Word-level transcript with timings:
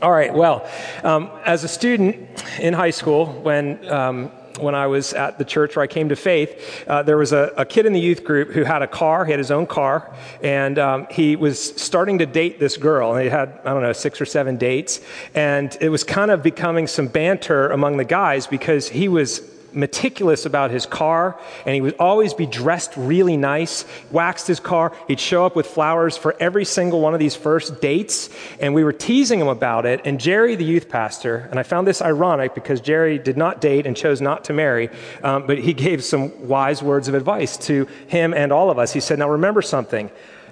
All 0.00 0.12
right, 0.12 0.32
well, 0.32 0.70
um, 1.02 1.28
as 1.44 1.64
a 1.64 1.68
student 1.68 2.28
in 2.60 2.72
high 2.72 2.90
school, 2.90 3.26
when 3.26 3.84
um, 3.88 4.30
when 4.60 4.76
I 4.76 4.86
was 4.86 5.12
at 5.12 5.38
the 5.38 5.44
church 5.44 5.74
where 5.74 5.82
I 5.82 5.88
came 5.88 6.08
to 6.10 6.16
faith, 6.16 6.84
uh, 6.86 7.02
there 7.02 7.16
was 7.16 7.32
a, 7.32 7.52
a, 7.56 7.64
kid 7.64 7.84
in 7.84 7.92
the 7.92 8.00
youth 8.00 8.22
group 8.22 8.50
who 8.50 8.62
had 8.62 8.82
a 8.82 8.86
car. 8.86 9.24
He 9.24 9.32
had 9.32 9.40
his 9.40 9.50
own 9.50 9.66
car, 9.66 10.14
and 10.40 10.78
um, 10.78 11.06
he 11.10 11.34
was 11.34 11.60
starting 11.60 12.18
to 12.18 12.26
date 12.26 12.60
this 12.60 12.76
girl. 12.76 13.12
And 13.12 13.22
he 13.24 13.28
had, 13.28 13.60
I 13.64 13.72
don't 13.72 13.82
know, 13.82 13.92
six 13.92 14.20
or 14.20 14.24
seven 14.24 14.56
dates. 14.56 15.00
And 15.34 15.76
it 15.80 15.88
was 15.88 16.04
kind 16.04 16.30
of 16.30 16.44
becoming 16.44 16.86
some 16.86 17.08
banter 17.08 17.70
among 17.70 17.96
the 17.96 18.04
guys 18.04 18.46
because 18.46 18.88
he 18.88 19.08
was 19.08 19.40
meticulous 19.72 20.46
about 20.46 20.70
his 20.70 20.86
car, 20.86 21.38
and 21.64 21.74
he 21.74 21.80
would 21.80 21.96
always 21.98 22.34
be 22.34 22.46
dressed 22.46 22.92
really 22.96 23.36
nice, 23.36 23.84
waxed 24.10 24.46
his 24.46 24.60
car. 24.60 24.92
He'd 25.06 25.20
show 25.20 25.44
up 25.44 25.56
with 25.56 25.66
flowers 25.66 26.16
for 26.16 26.36
every 26.40 26.64
single 26.64 27.00
one 27.00 27.14
of 27.14 27.20
these 27.20 27.36
first 27.36 27.80
dates, 27.80 28.30
and 28.60 28.74
we 28.74 28.84
were 28.84 28.92
teasing 28.92 29.40
him 29.40 29.48
about 29.48 29.86
it. 29.86 30.00
And 30.04 30.20
Jerry, 30.20 30.54
the 30.54 30.64
youth 30.64 30.88
pastor, 30.88 31.48
and 31.50 31.58
I 31.58 31.62
found 31.62 31.86
this 31.86 32.02
ironic 32.02 32.54
because 32.54 32.80
Jerry 32.80 33.18
did 33.18 33.36
not 33.36 33.60
date 33.60 33.86
and 33.86 33.96
chose 33.96 34.20
not 34.20 34.44
to 34.44 34.52
marry, 34.52 34.90
um, 35.22 35.46
but 35.46 35.58
he 35.58 35.72
gave 35.88 36.04
some 36.04 36.48
wise 36.48 36.82
words 36.82 37.08
of 37.08 37.14
advice 37.14 37.56
to 37.58 37.86
him 38.06 38.34
and 38.34 38.52
all 38.52 38.70
of 38.70 38.78
us. 38.78 38.92
He 38.92 39.00
said, 39.00 39.18
Now 39.18 39.30
remember 39.30 39.62
something 39.62 40.10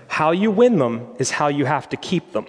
how 0.09 0.31
you 0.31 0.51
win 0.51 0.79
them 0.79 1.15
is 1.19 1.31
how 1.31 1.49
you 1.49 1.65
have 1.65 1.89
to 1.91 1.97
keep 1.97 2.33
them. 2.33 2.47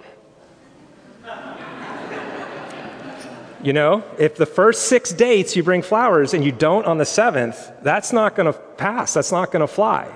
You 3.62 3.72
know, 3.72 4.04
if 4.18 4.36
the 4.36 4.46
first 4.46 4.84
six 4.84 5.12
dates 5.12 5.56
you 5.56 5.64
bring 5.64 5.82
flowers 5.82 6.32
and 6.32 6.44
you 6.44 6.52
don't 6.52 6.86
on 6.86 6.98
the 6.98 7.04
seventh, 7.04 7.72
that's 7.82 8.12
not 8.12 8.36
going 8.36 8.52
to 8.52 8.58
pass. 8.58 9.14
That's 9.14 9.32
not 9.32 9.50
going 9.50 9.60
to 9.60 9.66
fly. 9.66 10.14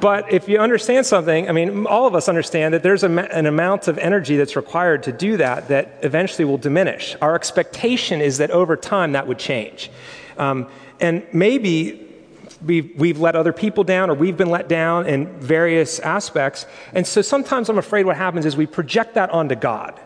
But 0.00 0.32
if 0.32 0.48
you 0.48 0.58
understand 0.58 1.04
something, 1.04 1.48
I 1.48 1.52
mean, 1.52 1.86
all 1.86 2.06
of 2.06 2.14
us 2.14 2.28
understand 2.28 2.74
that 2.74 2.82
there's 2.82 3.04
a, 3.04 3.08
an 3.08 3.46
amount 3.46 3.88
of 3.88 3.98
energy 3.98 4.36
that's 4.36 4.56
required 4.56 5.02
to 5.04 5.12
do 5.12 5.36
that 5.36 5.68
that 5.68 5.98
eventually 6.02 6.44
will 6.44 6.58
diminish. 6.58 7.16
Our 7.20 7.34
expectation 7.34 8.20
is 8.20 8.38
that 8.38 8.50
over 8.50 8.76
time 8.76 9.12
that 9.12 9.26
would 9.26 9.38
change. 9.38 9.90
Um, 10.38 10.68
and 11.00 11.26
maybe 11.32 12.06
we've, 12.64 12.94
we've 12.96 13.20
let 13.20 13.36
other 13.36 13.52
people 13.52 13.84
down 13.84 14.10
or 14.10 14.14
we've 14.14 14.36
been 14.36 14.50
let 14.50 14.68
down 14.68 15.06
in 15.06 15.26
various 15.38 16.00
aspects. 16.00 16.66
And 16.94 17.06
so 17.06 17.20
sometimes 17.20 17.68
I'm 17.68 17.78
afraid 17.78 18.06
what 18.06 18.16
happens 18.16 18.46
is 18.46 18.56
we 18.56 18.66
project 18.66 19.14
that 19.14 19.30
onto 19.30 19.54
God. 19.54 20.00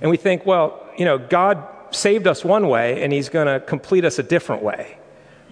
And 0.00 0.10
we 0.10 0.16
think, 0.16 0.46
well, 0.46 0.88
you 0.96 1.04
know, 1.04 1.18
God 1.18 1.66
saved 1.94 2.26
us 2.26 2.44
one 2.44 2.68
way 2.68 3.02
and 3.02 3.12
he's 3.12 3.28
going 3.28 3.46
to 3.46 3.64
complete 3.64 4.04
us 4.04 4.18
a 4.18 4.22
different 4.22 4.62
way. 4.62 4.98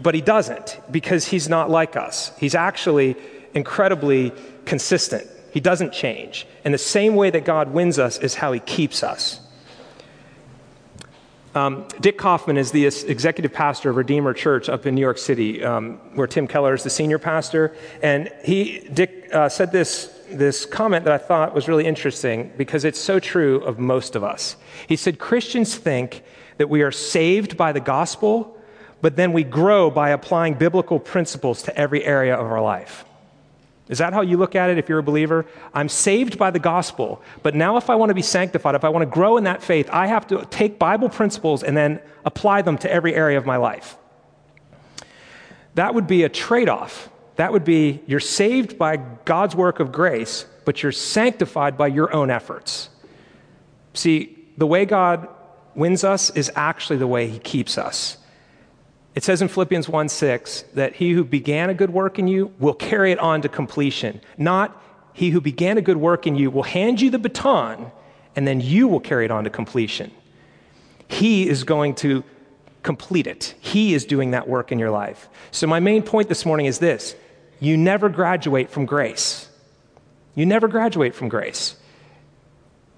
But 0.00 0.14
he 0.14 0.20
doesn't 0.20 0.80
because 0.90 1.26
he's 1.26 1.48
not 1.48 1.70
like 1.70 1.96
us. 1.96 2.32
He's 2.38 2.54
actually 2.54 3.16
incredibly 3.54 4.32
consistent. 4.64 5.26
He 5.52 5.60
doesn't 5.60 5.92
change. 5.92 6.46
And 6.64 6.72
the 6.72 6.78
same 6.78 7.14
way 7.14 7.30
that 7.30 7.44
God 7.44 7.72
wins 7.72 7.98
us 7.98 8.18
is 8.18 8.34
how 8.34 8.52
he 8.52 8.60
keeps 8.60 9.02
us. 9.02 9.40
Um, 11.54 11.86
Dick 12.00 12.16
Kaufman 12.16 12.56
is 12.56 12.72
the 12.72 12.86
executive 12.86 13.52
pastor 13.52 13.90
of 13.90 13.96
Redeemer 13.96 14.32
Church 14.32 14.70
up 14.70 14.86
in 14.86 14.94
New 14.94 15.02
York 15.02 15.18
City, 15.18 15.62
um, 15.62 15.98
where 16.14 16.26
Tim 16.26 16.46
Keller 16.46 16.72
is 16.72 16.82
the 16.82 16.90
senior 16.90 17.18
pastor. 17.18 17.76
And 18.02 18.32
he, 18.42 18.88
Dick, 18.92 19.28
uh, 19.32 19.50
said 19.50 19.70
this 19.70 20.11
this 20.38 20.66
comment 20.66 21.04
that 21.04 21.12
I 21.12 21.18
thought 21.18 21.54
was 21.54 21.68
really 21.68 21.86
interesting 21.86 22.52
because 22.56 22.84
it's 22.84 23.00
so 23.00 23.18
true 23.18 23.62
of 23.64 23.78
most 23.78 24.16
of 24.16 24.24
us. 24.24 24.56
He 24.88 24.96
said, 24.96 25.18
Christians 25.18 25.76
think 25.76 26.22
that 26.58 26.68
we 26.68 26.82
are 26.82 26.92
saved 26.92 27.56
by 27.56 27.72
the 27.72 27.80
gospel, 27.80 28.56
but 29.00 29.16
then 29.16 29.32
we 29.32 29.44
grow 29.44 29.90
by 29.90 30.10
applying 30.10 30.54
biblical 30.54 30.98
principles 30.98 31.62
to 31.64 31.76
every 31.76 32.04
area 32.04 32.34
of 32.34 32.46
our 32.46 32.60
life. 32.60 33.04
Is 33.88 33.98
that 33.98 34.12
how 34.12 34.22
you 34.22 34.36
look 34.36 34.54
at 34.54 34.70
it 34.70 34.78
if 34.78 34.88
you're 34.88 35.00
a 35.00 35.02
believer? 35.02 35.44
I'm 35.74 35.88
saved 35.88 36.38
by 36.38 36.50
the 36.50 36.58
gospel, 36.58 37.22
but 37.42 37.54
now 37.54 37.76
if 37.76 37.90
I 37.90 37.94
want 37.94 38.10
to 38.10 38.14
be 38.14 38.22
sanctified, 38.22 38.74
if 38.74 38.84
I 38.84 38.88
want 38.88 39.02
to 39.02 39.12
grow 39.12 39.36
in 39.36 39.44
that 39.44 39.62
faith, 39.62 39.88
I 39.92 40.06
have 40.06 40.26
to 40.28 40.46
take 40.46 40.78
Bible 40.78 41.08
principles 41.08 41.62
and 41.62 41.76
then 41.76 42.00
apply 42.24 42.62
them 42.62 42.78
to 42.78 42.90
every 42.90 43.14
area 43.14 43.36
of 43.36 43.44
my 43.44 43.56
life. 43.56 43.96
That 45.74 45.94
would 45.94 46.06
be 46.06 46.22
a 46.22 46.28
trade 46.28 46.68
off 46.68 47.10
that 47.42 47.52
would 47.52 47.64
be 47.64 48.00
you're 48.06 48.20
saved 48.20 48.78
by 48.78 48.98
God's 49.24 49.56
work 49.56 49.80
of 49.80 49.90
grace, 49.90 50.46
but 50.64 50.80
you're 50.80 50.92
sanctified 50.92 51.76
by 51.76 51.88
your 51.88 52.14
own 52.14 52.30
efforts. 52.30 52.88
See, 53.94 54.38
the 54.56 54.66
way 54.68 54.84
God 54.84 55.26
wins 55.74 56.04
us 56.04 56.30
is 56.30 56.52
actually 56.54 56.98
the 56.98 57.08
way 57.08 57.26
he 57.26 57.40
keeps 57.40 57.78
us. 57.78 58.16
It 59.16 59.24
says 59.24 59.42
in 59.42 59.48
Philippians 59.48 59.88
1 59.88 60.08
6 60.08 60.62
that 60.74 60.94
he 60.94 61.10
who 61.10 61.24
began 61.24 61.68
a 61.68 61.74
good 61.74 61.90
work 61.90 62.20
in 62.20 62.28
you 62.28 62.54
will 62.60 62.74
carry 62.74 63.10
it 63.10 63.18
on 63.18 63.42
to 63.42 63.48
completion. 63.48 64.20
Not 64.38 64.80
he 65.12 65.30
who 65.30 65.40
began 65.40 65.78
a 65.78 65.82
good 65.82 65.96
work 65.96 66.28
in 66.28 66.36
you 66.36 66.48
will 66.48 66.62
hand 66.62 67.00
you 67.00 67.10
the 67.10 67.18
baton 67.18 67.90
and 68.36 68.46
then 68.46 68.60
you 68.60 68.86
will 68.86 69.00
carry 69.00 69.24
it 69.24 69.32
on 69.32 69.42
to 69.42 69.50
completion. 69.50 70.12
He 71.08 71.48
is 71.48 71.64
going 71.64 71.96
to 71.96 72.22
complete 72.84 73.26
it. 73.26 73.56
He 73.58 73.94
is 73.94 74.04
doing 74.04 74.30
that 74.30 74.46
work 74.46 74.70
in 74.70 74.78
your 74.78 74.92
life. 74.92 75.28
So, 75.50 75.66
my 75.66 75.80
main 75.80 76.04
point 76.04 76.28
this 76.28 76.46
morning 76.46 76.66
is 76.66 76.78
this 76.78 77.16
you 77.62 77.76
never 77.76 78.08
graduate 78.08 78.70
from 78.70 78.86
grace. 78.86 79.48
You 80.34 80.46
never 80.46 80.66
graduate 80.66 81.14
from 81.14 81.28
grace. 81.28 81.76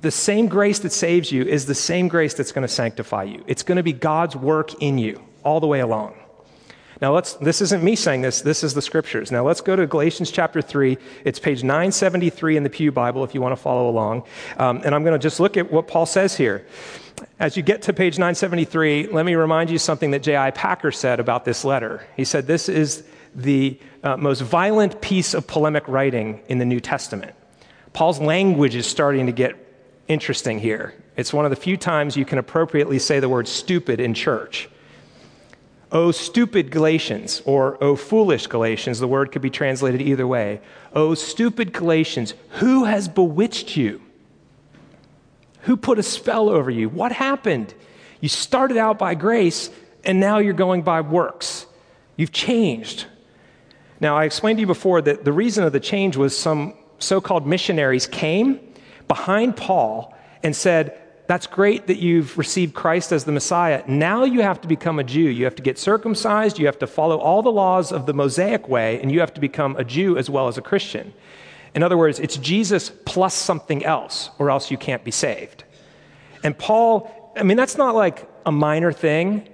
The 0.00 0.10
same 0.10 0.48
grace 0.48 0.78
that 0.78 0.90
saves 0.90 1.30
you 1.30 1.42
is 1.42 1.66
the 1.66 1.74
same 1.74 2.08
grace 2.08 2.32
that's 2.32 2.50
going 2.50 2.66
to 2.66 2.72
sanctify 2.72 3.24
you. 3.24 3.44
It's 3.46 3.62
going 3.62 3.76
to 3.76 3.82
be 3.82 3.92
God's 3.92 4.34
work 4.34 4.82
in 4.82 4.96
you 4.96 5.22
all 5.42 5.60
the 5.60 5.66
way 5.66 5.80
along. 5.80 6.14
Now, 7.02 7.12
let's, 7.12 7.34
this 7.34 7.60
isn't 7.60 7.84
me 7.84 7.94
saying 7.94 8.22
this, 8.22 8.40
this 8.40 8.64
is 8.64 8.72
the 8.72 8.80
scriptures. 8.80 9.30
Now, 9.30 9.44
let's 9.44 9.60
go 9.60 9.76
to 9.76 9.86
Galatians 9.86 10.30
chapter 10.30 10.62
3. 10.62 10.96
It's 11.26 11.38
page 11.38 11.62
973 11.62 12.56
in 12.56 12.62
the 12.62 12.70
Pew 12.70 12.90
Bible 12.90 13.22
if 13.22 13.34
you 13.34 13.42
want 13.42 13.52
to 13.52 13.60
follow 13.60 13.90
along. 13.90 14.22
Um, 14.56 14.80
and 14.82 14.94
I'm 14.94 15.02
going 15.04 15.12
to 15.12 15.22
just 15.22 15.40
look 15.40 15.58
at 15.58 15.70
what 15.70 15.88
Paul 15.88 16.06
says 16.06 16.34
here. 16.38 16.66
As 17.38 17.54
you 17.54 17.62
get 17.62 17.82
to 17.82 17.92
page 17.92 18.16
973, 18.16 19.08
let 19.08 19.26
me 19.26 19.34
remind 19.34 19.68
you 19.68 19.76
something 19.76 20.12
that 20.12 20.22
J.I. 20.22 20.52
Packer 20.52 20.90
said 20.90 21.20
about 21.20 21.44
this 21.44 21.66
letter. 21.66 22.06
He 22.16 22.24
said, 22.24 22.46
This 22.46 22.70
is 22.70 23.04
the 23.34 23.78
uh, 24.02 24.16
most 24.16 24.40
violent 24.40 25.00
piece 25.00 25.34
of 25.34 25.46
polemic 25.46 25.86
writing 25.88 26.40
in 26.48 26.58
the 26.58 26.64
New 26.64 26.80
Testament. 26.80 27.34
Paul's 27.92 28.20
language 28.20 28.74
is 28.74 28.86
starting 28.86 29.26
to 29.26 29.32
get 29.32 29.54
interesting 30.08 30.58
here. 30.58 30.94
It's 31.16 31.32
one 31.32 31.44
of 31.44 31.50
the 31.50 31.56
few 31.56 31.76
times 31.76 32.16
you 32.16 32.24
can 32.24 32.38
appropriately 32.38 32.98
say 32.98 33.20
the 33.20 33.28
word 33.28 33.48
stupid 33.48 34.00
in 34.00 34.14
church. 34.14 34.68
O 35.92 36.10
stupid 36.10 36.72
Galatians, 36.72 37.40
or 37.44 37.82
O 37.82 37.94
foolish 37.94 38.48
Galatians, 38.48 38.98
the 38.98 39.06
word 39.06 39.30
could 39.30 39.42
be 39.42 39.50
translated 39.50 40.02
either 40.02 40.26
way. 40.26 40.60
O 40.92 41.14
stupid 41.14 41.72
Galatians, 41.72 42.34
who 42.50 42.84
has 42.84 43.06
bewitched 43.06 43.76
you? 43.76 44.02
Who 45.62 45.76
put 45.76 46.00
a 46.00 46.02
spell 46.02 46.48
over 46.48 46.70
you? 46.70 46.88
What 46.88 47.12
happened? 47.12 47.74
You 48.20 48.28
started 48.28 48.76
out 48.76 48.98
by 48.98 49.14
grace, 49.14 49.70
and 50.02 50.18
now 50.18 50.38
you're 50.38 50.52
going 50.52 50.82
by 50.82 51.00
works. 51.00 51.64
You've 52.16 52.32
changed. 52.32 53.06
Now, 54.00 54.16
I 54.16 54.24
explained 54.24 54.58
to 54.58 54.60
you 54.60 54.66
before 54.66 55.00
that 55.02 55.24
the 55.24 55.32
reason 55.32 55.64
of 55.64 55.72
the 55.72 55.80
change 55.80 56.16
was 56.16 56.36
some 56.36 56.74
so 56.98 57.20
called 57.20 57.46
missionaries 57.46 58.06
came 58.06 58.60
behind 59.08 59.56
Paul 59.56 60.14
and 60.42 60.54
said, 60.54 60.98
That's 61.26 61.46
great 61.46 61.86
that 61.86 61.98
you've 61.98 62.36
received 62.36 62.74
Christ 62.74 63.12
as 63.12 63.24
the 63.24 63.32
Messiah. 63.32 63.82
Now 63.86 64.24
you 64.24 64.42
have 64.42 64.60
to 64.62 64.68
become 64.68 64.98
a 64.98 65.04
Jew. 65.04 65.20
You 65.20 65.44
have 65.44 65.56
to 65.56 65.62
get 65.62 65.78
circumcised. 65.78 66.58
You 66.58 66.66
have 66.66 66.78
to 66.80 66.86
follow 66.86 67.18
all 67.18 67.42
the 67.42 67.52
laws 67.52 67.92
of 67.92 68.06
the 68.06 68.14
Mosaic 68.14 68.68
way, 68.68 69.00
and 69.00 69.10
you 69.10 69.20
have 69.20 69.34
to 69.34 69.40
become 69.40 69.76
a 69.76 69.84
Jew 69.84 70.16
as 70.18 70.28
well 70.28 70.48
as 70.48 70.58
a 70.58 70.62
Christian. 70.62 71.12
In 71.74 71.82
other 71.82 71.96
words, 71.96 72.20
it's 72.20 72.36
Jesus 72.36 72.90
plus 73.04 73.34
something 73.34 73.84
else, 73.84 74.30
or 74.38 74.50
else 74.50 74.70
you 74.70 74.78
can't 74.78 75.04
be 75.04 75.10
saved. 75.10 75.64
And 76.42 76.56
Paul, 76.56 77.32
I 77.36 77.42
mean, 77.42 77.56
that's 77.56 77.76
not 77.76 77.94
like 77.94 78.28
a 78.46 78.52
minor 78.52 78.92
thing. 78.92 79.48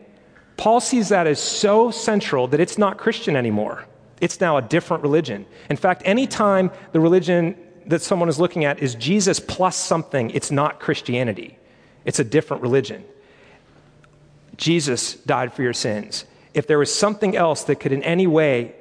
Paul 0.57 0.81
sees 0.81 1.09
that 1.09 1.27
as 1.27 1.41
so 1.41 1.91
central 1.91 2.49
that 2.49 2.61
it's 2.61 2.77
not 2.77 2.99
Christian 2.99 3.37
anymore. 3.37 3.87
It's 4.21 4.41
now 4.41 4.57
a 4.57 4.63
different 4.63 5.03
religion. 5.03 5.47
In 5.69 5.77
fact, 5.77 6.03
anytime 6.05 6.71
the 6.93 7.01
religion 7.01 7.57
that 7.87 8.03
someone 8.03 8.29
is 8.29 8.39
looking 8.39 8.65
at 8.65 8.81
is 8.81 8.95
Jesus 8.95 9.41
plus 9.41 9.77
something, 9.77 10.31
it's 10.31 10.51
not 10.51 10.81
Christianity. 10.81 11.59
It's 12.05 12.19
a 12.19 12.25
different 12.25 12.63
religion. 12.63 13.05
Jesus 14.57 15.15
died 15.15 15.53
for 15.53 15.63
your 15.63 15.73
sins. 15.73 16.27
If 16.53 16.67
there 16.67 16.79
was 16.79 16.95
something 16.95 17.37
else 17.37 17.65
that 17.65 17.77
could 17.77 17.93
in 17.93 18.03
any 18.03 18.27
way 18.27 18.75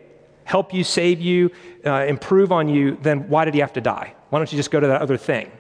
help 0.44 0.74
you, 0.74 0.84
save 0.84 1.22
you, 1.22 1.52
uh, 1.86 2.06
improve 2.08 2.52
on 2.52 2.68
you, 2.68 2.98
then 3.02 3.30
why 3.30 3.46
did 3.46 3.54
he 3.54 3.60
have 3.62 3.74
to 3.74 3.82
die? 3.82 4.14
Why 4.30 4.40
don't 4.40 4.52
you 4.52 4.58
just 4.58 4.72
go 4.72 4.80
to 4.80 4.88
that 4.88 5.02
other 5.02 5.18
thing? 5.18 5.52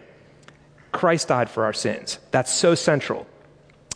Christ 0.92 1.28
died 1.28 1.50
for 1.50 1.64
our 1.64 1.74
sins. 1.74 2.20
That's 2.32 2.52
so 2.52 2.76
central. 2.76 3.28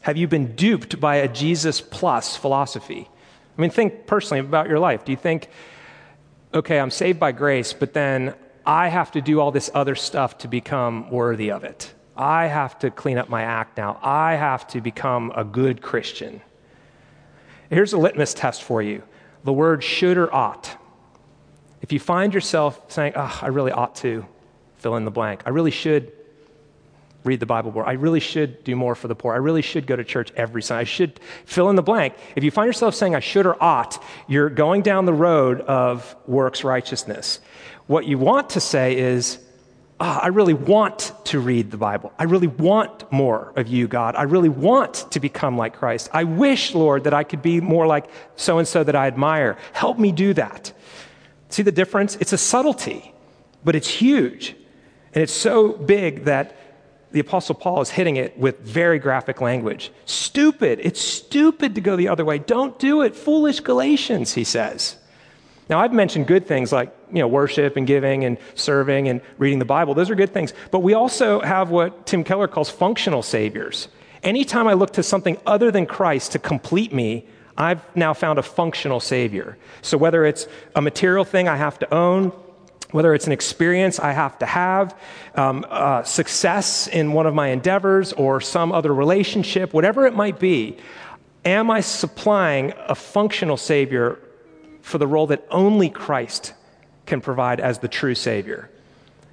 Have 0.02 0.18
you 0.18 0.28
been 0.28 0.56
duped 0.56 1.00
by 1.00 1.16
a 1.18 1.28
Jesus 1.28 1.82
plus 1.82 2.38
philosophy? 2.38 3.10
I 3.58 3.62
mean, 3.62 3.72
think 3.72 4.06
personally 4.06 4.40
about 4.40 4.68
your 4.68 4.80
life. 4.80 5.06
Do 5.06 5.12
you 5.12 5.18
think 5.18 5.50
okay, 6.54 6.80
I'm 6.80 6.92
saved 6.92 7.20
by 7.20 7.32
grace, 7.32 7.74
but 7.74 7.94
then 7.94 8.36
I 8.66 8.88
have 8.88 9.12
to 9.12 9.22
do 9.22 9.40
all 9.40 9.52
this 9.52 9.70
other 9.74 9.96
stuff 9.96 10.38
to 10.40 10.48
become 10.48 11.10
worthy 11.10 11.52
of 11.52 11.64
it. 11.64 11.94
I 12.16 12.46
have 12.46 12.78
to 12.80 12.92
clean 12.92 13.18
up 13.18 13.28
my 13.28 13.42
act 13.42 13.78
now. 13.78 14.00
I 14.02 14.36
have 14.36 14.68
to 14.68 14.82
become 14.82 15.32
a 15.36 15.44
good 15.44 15.82
Christian. 15.82 16.42
Here's 17.70 17.94
a 17.94 17.98
litmus 17.98 18.34
test 18.34 18.64
for 18.64 18.82
you 18.82 19.04
the 19.44 19.54
word 19.54 19.84
should 19.84 20.18
or 20.18 20.34
ought. 20.34 20.78
If 21.82 21.92
you 21.92 22.00
find 22.00 22.34
yourself 22.34 22.80
saying, 22.88 23.14
oh, 23.16 23.40
I 23.42 23.48
really 23.48 23.72
ought 23.72 23.96
to 23.96 24.26
fill 24.78 24.96
in 24.96 25.04
the 25.04 25.12
blank, 25.12 25.42
I 25.46 25.50
really 25.50 25.72
should 25.72 26.14
read 27.24 27.40
the 27.40 27.46
Bible 27.46 27.72
more. 27.72 27.88
I 27.88 27.94
really 27.94 28.20
should 28.20 28.64
do 28.64 28.76
more 28.76 28.96
for 28.96 29.08
the 29.08 29.16
poor. 29.16 29.34
I 29.34 29.38
really 29.38 29.62
should 29.62 29.88
go 29.88 29.96
to 29.96 30.04
church 30.04 30.32
every 30.36 30.62
Sunday. 30.62 30.82
I 30.82 30.84
should 30.84 31.20
fill 31.46 31.70
in 31.70 31.76
the 31.76 31.84
blank. 31.84 32.16
If 32.36 32.44
you 32.44 32.52
find 32.52 32.68
yourself 32.68 32.96
saying 32.96 33.16
I 33.16 33.20
should 33.20 33.46
or 33.46 33.62
ought, 33.62 34.04
you're 34.28 34.50
going 34.50 34.82
down 34.82 35.06
the 35.06 35.14
road 35.14 35.62
of 35.62 36.16
works 36.28 36.64
righteousness. 36.64 37.40
What 37.88 38.06
you 38.06 38.18
want 38.18 38.52
to 38.52 38.60
say 38.60 38.98
is, 38.98 39.40
oh, 40.00 40.20
I 40.22 40.28
really 40.28 40.54
want 40.54 41.14
to 41.26 41.40
read 41.40 41.72
the 41.72 41.78
Bible. 41.78 42.12
I 42.18 42.24
really 42.24 42.48
want 42.48 43.12
more 43.12 43.54
of 43.56 43.68
you, 43.68 43.88
God. 43.88 44.16
I 44.16 44.24
really 44.24 44.50
want 44.50 45.12
to 45.12 45.20
become 45.20 45.58
like 45.58 45.76
Christ. 45.76 46.10
I 46.14 46.24
wish, 46.24 46.74
Lord, 46.74 47.06
that 47.06 47.14
I 47.14 47.24
could 47.24 47.42
be 47.42 47.62
more 47.62 47.88
like 47.88 48.06
so 48.36 48.58
and 48.58 48.68
so 48.68 48.84
that 48.84 48.96
I 48.96 49.08
admire. 49.08 49.58
Help 49.74 50.00
me 50.00 50.12
do 50.12 50.34
that. 50.34 50.74
See 51.50 51.64
the 51.64 51.72
difference? 51.72 52.16
It's 52.16 52.34
a 52.34 52.38
subtlety, 52.38 53.14
but 53.64 53.76
it's 53.76 53.88
huge. 53.88 54.56
And 55.14 55.22
it's 55.22 55.34
so 55.34 55.74
big 55.74 56.26
that 56.26 56.58
the 57.14 57.20
Apostle 57.20 57.56
Paul 57.56 57.80
is 57.82 57.92
hitting 57.92 58.18
it 58.18 58.38
with 58.38 58.60
very 58.60 59.00
graphic 59.00 59.40
language. 59.40 59.92
Stupid. 60.06 60.80
It's 60.82 61.00
stupid 61.00 61.76
to 61.76 61.82
go 61.82 61.96
the 61.96 62.10
other 62.10 62.26
way. 62.26 62.40
Don't 62.40 62.78
do 62.80 63.04
it. 63.04 63.16
Foolish 63.16 63.60
Galatians, 63.60 64.34
he 64.34 64.44
says. 64.44 64.98
Now, 65.70 65.80
I've 65.80 65.94
mentioned 65.94 66.28
good 66.28 66.48
things 66.48 66.72
like 66.72 66.94
you 67.12 67.20
know, 67.20 67.28
worship 67.28 67.78
and 67.78 67.86
giving 67.86 68.26
and 68.26 68.38
serving 68.56 69.08
and 69.08 69.22
reading 69.38 69.60
the 69.60 69.66
Bible. 69.66 69.94
Those 69.94 70.10
are 70.10 70.16
good 70.16 70.34
things. 70.34 70.54
But 70.72 70.80
we 70.80 70.96
also 70.96 71.40
have 71.42 71.70
what 71.70 72.08
Tim 72.08 72.24
Keller 72.24 72.48
calls 72.48 72.70
functional 72.70 73.22
saviors. 73.22 73.88
Anytime 74.24 74.68
I 74.68 74.74
look 74.74 74.94
to 74.94 75.04
something 75.04 75.38
other 75.46 75.70
than 75.70 75.86
Christ 75.86 76.32
to 76.32 76.40
complete 76.40 76.92
me, 76.92 77.28
I've 77.56 77.96
now 77.96 78.14
found 78.14 78.40
a 78.40 78.44
functional 78.44 79.00
savior. 79.00 79.58
So 79.84 79.98
whether 79.98 80.26
it's 80.26 80.48
a 80.76 80.82
material 80.82 81.24
thing 81.26 81.48
I 81.48 81.58
have 81.58 81.78
to 81.80 81.94
own, 81.94 82.32
whether 82.94 83.14
it's 83.14 83.26
an 83.26 83.34
experience 83.34 84.00
I 84.00 84.12
have 84.12 84.40
to 84.40 84.46
have, 84.46 84.96
um, 85.36 85.66
uh, 85.70 86.04
success 86.04 86.88
in 86.88 87.12
one 87.12 87.26
of 87.26 87.34
my 87.34 87.48
endeavors, 87.50 88.14
or 88.14 88.40
some 88.40 88.72
other 88.72 88.94
relationship, 88.94 89.74
whatever 89.74 90.06
it 90.06 90.16
might 90.16 90.40
be, 90.40 90.78
am 91.44 91.70
I 91.70 91.82
supplying 91.82 92.72
a 92.88 92.96
functional 92.96 93.58
Savior 93.58 94.20
for 94.82 95.00
the 95.00 95.08
role 95.08 95.28
that 95.28 95.46
only 95.50 95.90
Christ 95.90 96.54
can 97.06 97.20
provide 97.20 97.60
as 97.60 97.80
the 97.80 97.88
true 97.88 98.16
Savior? 98.16 98.70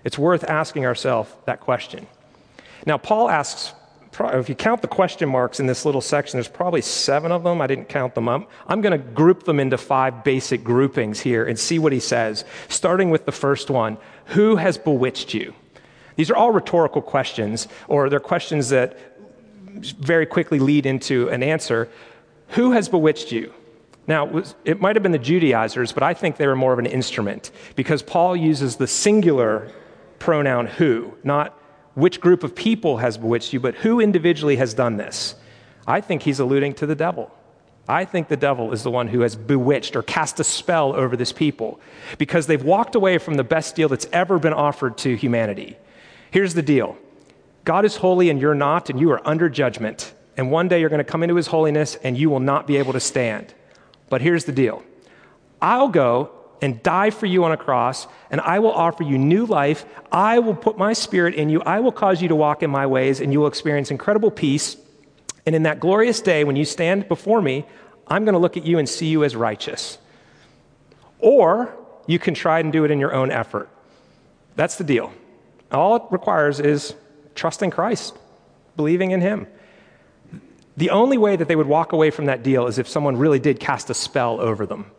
It's 0.05 0.19
worth 0.19 0.43
asking 0.45 0.87
ourselves 0.87 1.31
that 1.45 1.61
question. 1.61 2.07
Now, 2.87 2.97
Paul 2.97 3.29
asks 3.29 3.75
if 4.26 4.49
you 4.49 4.55
count 4.55 4.82
the 4.82 4.88
question 4.88 5.28
marks 5.28 5.61
in 5.61 5.67
this 5.67 5.84
little 5.84 6.00
section, 6.00 6.37
there's 6.37 6.49
probably 6.49 6.82
seven 6.82 7.32
of 7.32 7.43
them. 7.43 7.61
I 7.61 7.67
didn't 7.67 7.88
count 7.88 8.14
them 8.14 8.28
up. 8.28 8.50
I'm 8.67 8.81
going 8.81 8.93
to 8.93 8.99
group 8.99 9.44
them 9.44 9.61
into 9.61 9.78
five 9.78 10.25
basic 10.25 10.64
groupings 10.64 11.20
here 11.20 11.44
and 11.46 11.58
see 11.58 11.78
what 11.78 11.93
he 11.93 12.00
says, 12.00 12.44
starting 12.69 13.11
with 13.11 13.25
the 13.25 13.32
first 13.32 13.70
one 13.70 13.99
Who 14.26 14.56
has 14.56 14.78
bewitched 14.78 15.34
you? 15.34 15.55
These 16.17 16.31
are 16.31 16.37
all 16.37 16.50
rhetorical 16.50 17.02
questions, 17.02 17.69
or 17.88 18.08
they're 18.08 18.20
questions 18.20 18.69
that 18.70 18.99
very 19.99 20.26
quickly 20.26 20.58
lead 20.58 20.87
into 20.87 21.28
an 21.28 21.43
answer. 21.43 21.88
Who 22.49 22.73
has 22.73 22.88
bewitched 22.88 23.32
you? 23.32 23.52
Now, 24.06 24.43
it 24.64 24.81
might 24.81 24.96
have 24.96 25.05
been 25.05 25.12
the 25.12 25.19
Judaizers, 25.19 25.93
but 25.93 26.02
I 26.02 26.14
think 26.14 26.37
they 26.37 26.46
were 26.46 26.56
more 26.56 26.73
of 26.73 26.78
an 26.78 26.87
instrument 26.87 27.52
because 27.76 28.02
Paul 28.02 28.34
uses 28.34 28.76
the 28.76 28.88
singular 28.88 29.70
pronoun 30.19 30.66
who, 30.66 31.14
not 31.23 31.60
which 31.94 32.20
group 32.20 32.44
of 32.44 32.54
people 32.54 32.98
has 32.98 33.19
bewitched 33.19 33.52
you, 33.52 33.60
but 33.60 33.75
who 33.76 34.00
individually 34.00 34.56
has 34.56 34.75
done 34.75 34.96
this. 34.96 35.34
I 35.87 36.00
think 36.00 36.22
he's 36.22 36.40
alluding 36.40 36.75
to 36.75 36.87
the 36.87 36.94
devil. 36.94 37.31
I 37.88 38.04
think 38.04 38.28
the 38.28 38.37
devil 38.37 38.72
is 38.72 38.84
the 38.84 38.90
one 38.90 39.08
who 39.08 39.20
has 39.20 39.34
bewitched 39.34 39.96
or 39.96 40.02
cast 40.02 40.38
a 40.38 40.44
spell 40.44 40.94
over 40.94 41.16
this 41.16 41.32
people 41.32 41.81
because 42.19 42.46
they've 42.46 42.62
walked 42.62 42.94
away 42.94 43.19
from 43.19 43.34
the 43.34 43.44
best 43.44 43.75
deal 43.75 43.88
that's 43.88 44.06
ever 44.12 44.38
been 44.38 44.52
offered 44.52 44.96
to 44.98 45.16
humanity. 45.16 45.76
Here's 46.31 46.54
the 46.54 46.62
deal 46.62 46.96
God 47.64 47.84
is 47.84 47.96
holy 47.96 48.31
and 48.31 48.40
you're 48.40 48.54
not, 48.54 48.90
and 48.90 49.00
you 49.00 49.10
are 49.10 49.26
under 49.26 49.48
judgment. 49.48 50.14
And 50.37 50.50
one 50.50 50.69
day 50.69 50.81
you're 50.81 50.88
going 50.88 50.98
to 50.98 51.04
come 51.04 51.22
into 51.22 51.34
his 51.34 51.48
holiness 51.48 51.96
and 51.96 52.16
you 52.16 52.31
will 52.31 52.40
not 52.40 52.66
be 52.66 52.76
able 52.76 52.92
to 52.92 53.00
stand. 53.00 53.52
But 54.08 54.20
here's 54.20 54.44
the 54.44 54.52
deal 54.52 54.82
I'll 55.60 55.88
go 55.88 56.31
and 56.62 56.83
die 56.83 57.11
for 57.11 57.27
you 57.27 57.45
on 57.45 57.53
a 57.53 57.57
cross, 57.57 58.07
and 58.31 58.41
I 58.41 58.59
will 58.59 58.73
offer 58.73 59.03
you 59.03 59.19
new 59.19 59.47
life. 59.47 59.85
I 60.12 60.39
will 60.39 60.55
put 60.55 60.77
my 60.77 60.93
spirit 60.93 61.35
in 61.35 61.49
you. 61.49 61.62
I 61.62 61.81
will 61.81 61.93
cause 61.93 62.21
you 62.21 62.29
to 62.29 62.37
walk 62.37 62.62
in 62.62 62.71
my 62.71 62.87
ways, 62.87 63.21
and 63.21 63.33
you 63.33 63.41
will 63.41 63.47
experience 63.47 63.91
incredible 63.91 64.31
peace. 64.31 64.77
And 65.47 65.55
in 65.55 65.62
that 65.62 65.81
glorious 65.81 66.21
day, 66.21 66.45
when 66.45 66.57
you 66.57 66.65
stand 66.65 67.09
before 67.09 67.41
me, 67.41 67.65
I'm 68.07 68.25
going 68.25 68.35
to 68.35 68.39
look 68.39 68.57
at 68.57 68.67
you 68.67 68.79
and 68.79 68.89
see 68.89 69.07
you 69.07 69.25
as 69.25 69.35
righteous. 69.35 69.99
Or 71.19 71.75
you 72.07 72.19
can 72.19 72.35
try 72.35 72.61
and 72.61 72.73
do 72.73 72.85
it 72.85 72.91
in 72.91 72.99
your 72.99 73.15
own 73.15 73.31
effort. 73.31 73.69
That's 74.57 74.77
the 74.77 74.85
deal. 74.85 75.12
All 75.71 75.97
it 75.97 76.03
requires 76.11 76.61
is 76.61 76.95
trusting 77.35 77.71
Christ, 77.71 78.17
believing 78.77 79.12
in 79.12 79.21
Him. 79.21 79.47
The 80.77 80.91
only 80.91 81.19
way 81.19 81.37
that 81.37 81.47
they 81.47 81.57
would 81.57 81.67
walk 81.67 81.93
away 81.93 82.11
from 82.11 82.27
that 82.27 82.43
deal 82.43 82.67
is 82.67 82.79
if 82.79 82.89
someone 82.89 83.17
really 83.17 83.39
did 83.39 83.61
cast 83.61 83.91
a 83.91 83.95
spell 83.95 84.41
over 84.41 84.67
them. 84.67 84.91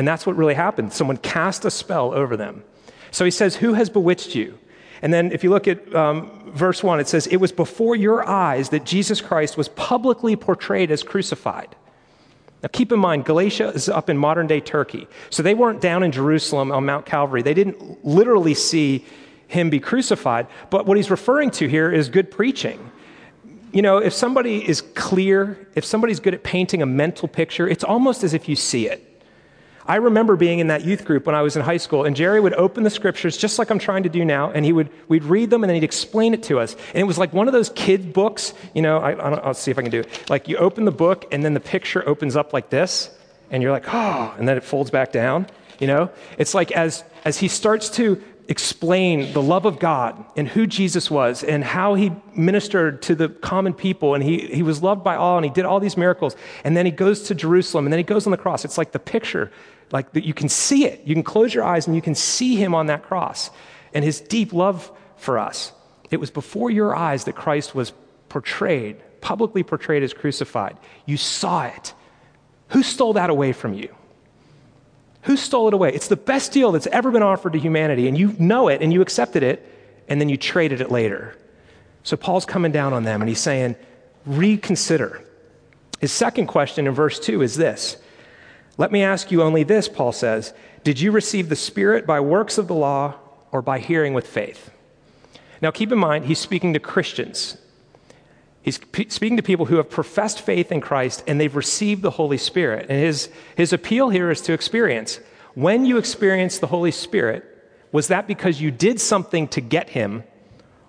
And 0.00 0.08
that's 0.08 0.24
what 0.24 0.34
really 0.34 0.54
happened. 0.54 0.94
Someone 0.94 1.18
cast 1.18 1.66
a 1.66 1.70
spell 1.70 2.14
over 2.14 2.34
them. 2.34 2.64
So 3.10 3.26
he 3.26 3.30
says, 3.30 3.56
Who 3.56 3.74
has 3.74 3.90
bewitched 3.90 4.34
you? 4.34 4.58
And 5.02 5.12
then 5.12 5.30
if 5.30 5.44
you 5.44 5.50
look 5.50 5.68
at 5.68 5.94
um, 5.94 6.50
verse 6.54 6.82
1, 6.82 7.00
it 7.00 7.06
says, 7.06 7.26
It 7.26 7.36
was 7.36 7.52
before 7.52 7.96
your 7.96 8.26
eyes 8.26 8.70
that 8.70 8.86
Jesus 8.86 9.20
Christ 9.20 9.58
was 9.58 9.68
publicly 9.68 10.36
portrayed 10.36 10.90
as 10.90 11.02
crucified. 11.02 11.76
Now 12.62 12.70
keep 12.72 12.92
in 12.92 12.98
mind, 12.98 13.26
Galatia 13.26 13.72
is 13.74 13.90
up 13.90 14.08
in 14.08 14.16
modern 14.16 14.46
day 14.46 14.60
Turkey. 14.60 15.06
So 15.28 15.42
they 15.42 15.52
weren't 15.52 15.82
down 15.82 16.02
in 16.02 16.12
Jerusalem 16.12 16.72
on 16.72 16.86
Mount 16.86 17.04
Calvary. 17.04 17.42
They 17.42 17.52
didn't 17.52 18.02
literally 18.02 18.54
see 18.54 19.04
him 19.48 19.68
be 19.68 19.80
crucified. 19.80 20.46
But 20.70 20.86
what 20.86 20.96
he's 20.96 21.10
referring 21.10 21.50
to 21.50 21.68
here 21.68 21.92
is 21.92 22.08
good 22.08 22.30
preaching. 22.30 22.90
You 23.70 23.82
know, 23.82 23.98
if 23.98 24.14
somebody 24.14 24.66
is 24.66 24.80
clear, 24.80 25.68
if 25.74 25.84
somebody's 25.84 26.20
good 26.20 26.32
at 26.32 26.42
painting 26.42 26.80
a 26.80 26.86
mental 26.86 27.28
picture, 27.28 27.68
it's 27.68 27.84
almost 27.84 28.24
as 28.24 28.32
if 28.32 28.48
you 28.48 28.56
see 28.56 28.88
it. 28.88 29.08
I 29.90 29.96
remember 29.96 30.36
being 30.36 30.60
in 30.60 30.68
that 30.68 30.84
youth 30.84 31.04
group 31.04 31.26
when 31.26 31.34
I 31.34 31.42
was 31.42 31.56
in 31.56 31.62
high 31.62 31.78
school, 31.78 32.04
and 32.04 32.14
Jerry 32.14 32.40
would 32.40 32.54
open 32.54 32.84
the 32.84 32.90
scriptures 32.90 33.36
just 33.36 33.58
like 33.58 33.70
I'm 33.70 33.80
trying 33.80 34.04
to 34.04 34.08
do 34.08 34.24
now, 34.24 34.52
and 34.52 34.64
he 34.64 34.72
would 34.72 34.88
we'd 35.08 35.24
read 35.24 35.50
them, 35.50 35.64
and 35.64 35.68
then 35.68 35.74
he'd 35.74 35.82
explain 35.82 36.32
it 36.32 36.44
to 36.44 36.60
us. 36.60 36.76
And 36.94 36.98
it 36.98 37.06
was 37.08 37.18
like 37.18 37.32
one 37.32 37.48
of 37.48 37.52
those 37.52 37.70
kid 37.70 38.12
books, 38.12 38.54
you 38.72 38.82
know. 38.82 38.98
I, 38.98 39.48
will 39.48 39.52
see 39.52 39.72
if 39.72 39.78
I 39.80 39.82
can 39.82 39.90
do 39.90 39.98
it. 39.98 40.30
Like 40.30 40.46
you 40.46 40.58
open 40.58 40.84
the 40.84 40.92
book, 40.92 41.26
and 41.32 41.44
then 41.44 41.54
the 41.54 41.60
picture 41.60 42.08
opens 42.08 42.36
up 42.36 42.52
like 42.52 42.70
this, 42.70 43.10
and 43.50 43.64
you're 43.64 43.72
like, 43.72 43.92
oh, 43.92 44.32
and 44.38 44.46
then 44.46 44.56
it 44.56 44.62
folds 44.62 44.92
back 44.92 45.10
down. 45.10 45.48
You 45.80 45.88
know, 45.88 46.10
it's 46.38 46.54
like 46.54 46.70
as 46.70 47.02
as 47.24 47.38
he 47.38 47.48
starts 47.48 47.90
to 47.90 48.22
explain 48.46 49.32
the 49.32 49.42
love 49.42 49.64
of 49.64 49.80
God 49.80 50.24
and 50.36 50.46
who 50.46 50.68
Jesus 50.68 51.10
was 51.10 51.42
and 51.42 51.64
how 51.64 51.94
he 51.94 52.12
ministered 52.36 53.02
to 53.02 53.16
the 53.16 53.28
common 53.28 53.72
people 53.72 54.14
and 54.14 54.24
he, 54.24 54.38
he 54.48 54.64
was 54.64 54.82
loved 54.82 55.04
by 55.04 55.14
all 55.14 55.36
and 55.36 55.44
he 55.44 55.50
did 55.52 55.64
all 55.64 55.78
these 55.78 55.96
miracles. 55.96 56.34
And 56.64 56.76
then 56.76 56.84
he 56.84 56.90
goes 56.90 57.22
to 57.28 57.34
Jerusalem 57.36 57.86
and 57.86 57.92
then 57.92 57.98
he 57.98 58.04
goes 58.04 58.26
on 58.26 58.32
the 58.32 58.36
cross. 58.36 58.64
It's 58.64 58.76
like 58.76 58.90
the 58.90 58.98
picture 58.98 59.52
like 59.92 60.12
that 60.12 60.24
you 60.24 60.34
can 60.34 60.48
see 60.48 60.86
it. 60.86 61.02
You 61.04 61.14
can 61.14 61.22
close 61.22 61.52
your 61.52 61.64
eyes 61.64 61.86
and 61.86 61.96
you 61.96 62.02
can 62.02 62.14
see 62.14 62.56
him 62.56 62.74
on 62.74 62.86
that 62.86 63.02
cross 63.02 63.50
and 63.92 64.04
his 64.04 64.20
deep 64.20 64.52
love 64.52 64.90
for 65.16 65.38
us. 65.38 65.72
It 66.10 66.18
was 66.18 66.30
before 66.30 66.70
your 66.70 66.94
eyes 66.94 67.24
that 67.24 67.34
Christ 67.34 67.74
was 67.74 67.92
portrayed, 68.28 68.96
publicly 69.20 69.62
portrayed 69.62 70.02
as 70.02 70.12
crucified. 70.12 70.76
You 71.06 71.16
saw 71.16 71.64
it. 71.64 71.94
Who 72.68 72.82
stole 72.82 73.14
that 73.14 73.30
away 73.30 73.52
from 73.52 73.74
you? 73.74 73.94
Who 75.22 75.36
stole 75.36 75.68
it 75.68 75.74
away? 75.74 75.92
It's 75.92 76.08
the 76.08 76.16
best 76.16 76.52
deal 76.52 76.72
that's 76.72 76.86
ever 76.86 77.10
been 77.10 77.22
offered 77.22 77.52
to 77.52 77.58
humanity, 77.58 78.08
and 78.08 78.16
you 78.16 78.34
know 78.38 78.68
it 78.68 78.80
and 78.80 78.92
you 78.92 79.02
accepted 79.02 79.42
it, 79.42 79.66
and 80.08 80.20
then 80.20 80.28
you 80.28 80.36
traded 80.36 80.80
it 80.80 80.90
later. 80.90 81.36
So 82.02 82.16
Paul's 82.16 82.46
coming 82.46 82.72
down 82.72 82.92
on 82.92 83.04
them 83.04 83.20
and 83.20 83.28
he's 83.28 83.40
saying, 83.40 83.76
reconsider. 84.24 85.22
His 86.00 86.12
second 86.12 86.46
question 86.46 86.86
in 86.86 86.94
verse 86.94 87.20
2 87.20 87.42
is 87.42 87.56
this 87.56 87.96
let 88.80 88.90
me 88.90 89.02
ask 89.02 89.30
you 89.30 89.42
only 89.42 89.62
this, 89.62 89.90
Paul 89.90 90.10
says 90.10 90.54
Did 90.84 90.98
you 90.98 91.12
receive 91.12 91.50
the 91.50 91.54
Spirit 91.54 92.06
by 92.06 92.18
works 92.18 92.56
of 92.56 92.66
the 92.66 92.74
law 92.74 93.14
or 93.52 93.60
by 93.60 93.78
hearing 93.78 94.14
with 94.14 94.26
faith? 94.26 94.70
Now, 95.60 95.70
keep 95.70 95.92
in 95.92 95.98
mind, 95.98 96.24
he's 96.24 96.38
speaking 96.38 96.72
to 96.72 96.80
Christians. 96.80 97.58
He's 98.62 98.76
speaking 98.76 99.36
to 99.36 99.42
people 99.42 99.66
who 99.66 99.76
have 99.76 99.90
professed 99.90 100.40
faith 100.40 100.72
in 100.72 100.80
Christ 100.80 101.22
and 101.26 101.38
they've 101.38 101.54
received 101.54 102.00
the 102.00 102.12
Holy 102.12 102.38
Spirit. 102.38 102.86
And 102.88 102.98
his, 102.98 103.28
his 103.54 103.74
appeal 103.74 104.08
here 104.08 104.30
is 104.30 104.40
to 104.42 104.54
experience. 104.54 105.20
When 105.52 105.84
you 105.84 105.98
experience 105.98 106.58
the 106.58 106.68
Holy 106.68 106.90
Spirit, 106.90 107.44
was 107.92 108.08
that 108.08 108.26
because 108.26 108.62
you 108.62 108.70
did 108.70 108.98
something 108.98 109.46
to 109.48 109.60
get 109.60 109.90
him 109.90 110.24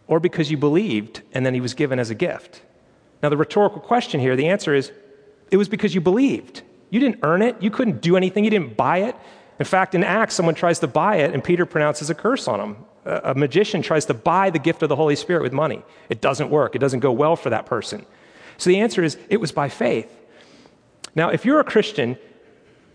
or 0.07 0.21
because 0.21 0.49
you 0.49 0.55
believed 0.55 1.23
and 1.33 1.45
then 1.45 1.53
he 1.53 1.59
was 1.59 1.73
given 1.73 1.99
as 1.99 2.09
a 2.09 2.15
gift? 2.15 2.61
Now, 3.21 3.27
the 3.27 3.37
rhetorical 3.37 3.81
question 3.81 4.21
here, 4.21 4.37
the 4.37 4.47
answer 4.47 4.73
is 4.73 4.93
it 5.49 5.57
was 5.57 5.67
because 5.67 5.93
you 5.93 5.99
believed. 5.99 6.61
You 6.91 6.99
didn't 6.99 7.19
earn 7.23 7.41
it. 7.41 7.55
You 7.59 7.71
couldn't 7.71 8.01
do 8.01 8.15
anything. 8.15 8.43
You 8.43 8.51
didn't 8.51 8.77
buy 8.77 8.99
it. 8.99 9.15
In 9.57 9.65
fact, 9.65 9.95
in 9.95 10.03
Acts, 10.03 10.35
someone 10.35 10.53
tries 10.55 10.79
to 10.79 10.87
buy 10.87 11.17
it, 11.17 11.33
and 11.33 11.43
Peter 11.43 11.65
pronounces 11.65 12.09
a 12.09 12.15
curse 12.15 12.47
on 12.47 12.59
him. 12.59 12.77
A 13.05 13.33
magician 13.33 13.81
tries 13.81 14.05
to 14.05 14.13
buy 14.13 14.51
the 14.51 14.59
gift 14.59 14.83
of 14.83 14.89
the 14.89 14.95
Holy 14.95 15.15
Spirit 15.15 15.41
with 15.41 15.53
money. 15.53 15.83
It 16.09 16.21
doesn't 16.21 16.51
work, 16.51 16.75
it 16.75 16.79
doesn't 16.79 16.99
go 16.99 17.11
well 17.11 17.35
for 17.35 17.49
that 17.49 17.65
person. 17.65 18.05
So 18.57 18.69
the 18.69 18.79
answer 18.79 19.03
is 19.03 19.17
it 19.29 19.37
was 19.37 19.51
by 19.51 19.69
faith. 19.69 20.15
Now, 21.15 21.29
if 21.29 21.45
you're 21.45 21.59
a 21.59 21.63
Christian, 21.63 22.17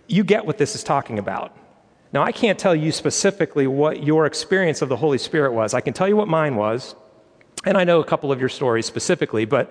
you 0.07 0.23
get 0.23 0.47
what 0.47 0.59
this 0.59 0.75
is 0.75 0.85
talking 0.85 1.19
about. 1.19 1.57
Now, 2.13 2.23
I 2.23 2.33
can't 2.33 2.59
tell 2.59 2.75
you 2.75 2.93
specifically 2.93 3.67
what 3.67 4.03
your 4.03 4.27
experience 4.27 4.81
of 4.81 4.89
the 4.89 4.97
Holy 4.97 5.19
Spirit 5.19 5.53
was. 5.53 5.75
I 5.75 5.81
can 5.81 5.93
tell 5.93 6.09
you 6.09 6.17
what 6.17 6.29
mine 6.29 6.57
was. 6.57 6.95
And 7.65 7.77
I 7.77 7.85
know 7.85 8.01
a 8.01 8.05
couple 8.05 8.31
of 8.31 8.39
your 8.39 8.49
stories 8.49 8.87
specifically, 8.87 9.45
but 9.45 9.71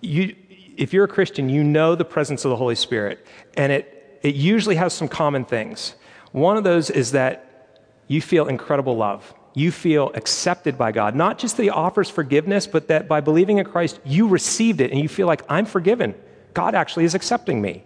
you, 0.00 0.36
if 0.76 0.92
you're 0.92 1.04
a 1.04 1.08
Christian, 1.08 1.48
you 1.48 1.64
know 1.64 1.94
the 1.94 2.04
presence 2.04 2.44
of 2.44 2.50
the 2.50 2.56
Holy 2.56 2.74
Spirit, 2.74 3.24
and 3.56 3.72
it, 3.72 4.18
it 4.22 4.34
usually 4.34 4.76
has 4.76 4.92
some 4.92 5.08
common 5.08 5.44
things. 5.44 5.94
One 6.32 6.56
of 6.56 6.64
those 6.64 6.90
is 6.90 7.12
that 7.12 7.80
you 8.08 8.20
feel 8.20 8.46
incredible 8.46 8.96
love. 8.96 9.34
You 9.54 9.70
feel 9.70 10.10
accepted 10.14 10.78
by 10.78 10.92
God. 10.92 11.14
Not 11.14 11.38
just 11.38 11.56
that 11.56 11.62
He 11.64 11.70
offers 11.70 12.08
forgiveness, 12.08 12.66
but 12.66 12.88
that 12.88 13.06
by 13.06 13.20
believing 13.20 13.58
in 13.58 13.66
Christ, 13.66 14.00
you 14.04 14.28
received 14.28 14.80
it 14.80 14.90
and 14.90 15.00
you 15.00 15.08
feel 15.08 15.26
like, 15.26 15.42
I'm 15.48 15.66
forgiven. 15.66 16.14
God 16.54 16.74
actually 16.74 17.04
is 17.04 17.14
accepting 17.14 17.60
me. 17.60 17.84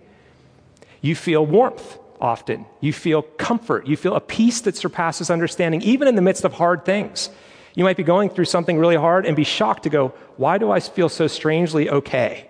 You 1.00 1.14
feel 1.14 1.44
warmth 1.44 1.98
often. 2.20 2.66
You 2.80 2.92
feel 2.92 3.22
comfort. 3.22 3.86
You 3.86 3.96
feel 3.96 4.14
a 4.14 4.20
peace 4.20 4.60
that 4.62 4.76
surpasses 4.76 5.30
understanding, 5.30 5.82
even 5.82 6.08
in 6.08 6.14
the 6.14 6.22
midst 6.22 6.44
of 6.44 6.54
hard 6.54 6.84
things. 6.84 7.30
You 7.74 7.84
might 7.84 7.96
be 7.96 8.02
going 8.02 8.30
through 8.30 8.46
something 8.46 8.78
really 8.78 8.96
hard 8.96 9.26
and 9.26 9.36
be 9.36 9.44
shocked 9.44 9.82
to 9.82 9.90
go, 9.90 10.08
Why 10.36 10.58
do 10.58 10.70
I 10.70 10.80
feel 10.80 11.08
so 11.08 11.26
strangely 11.26 11.90
okay? 11.90 12.48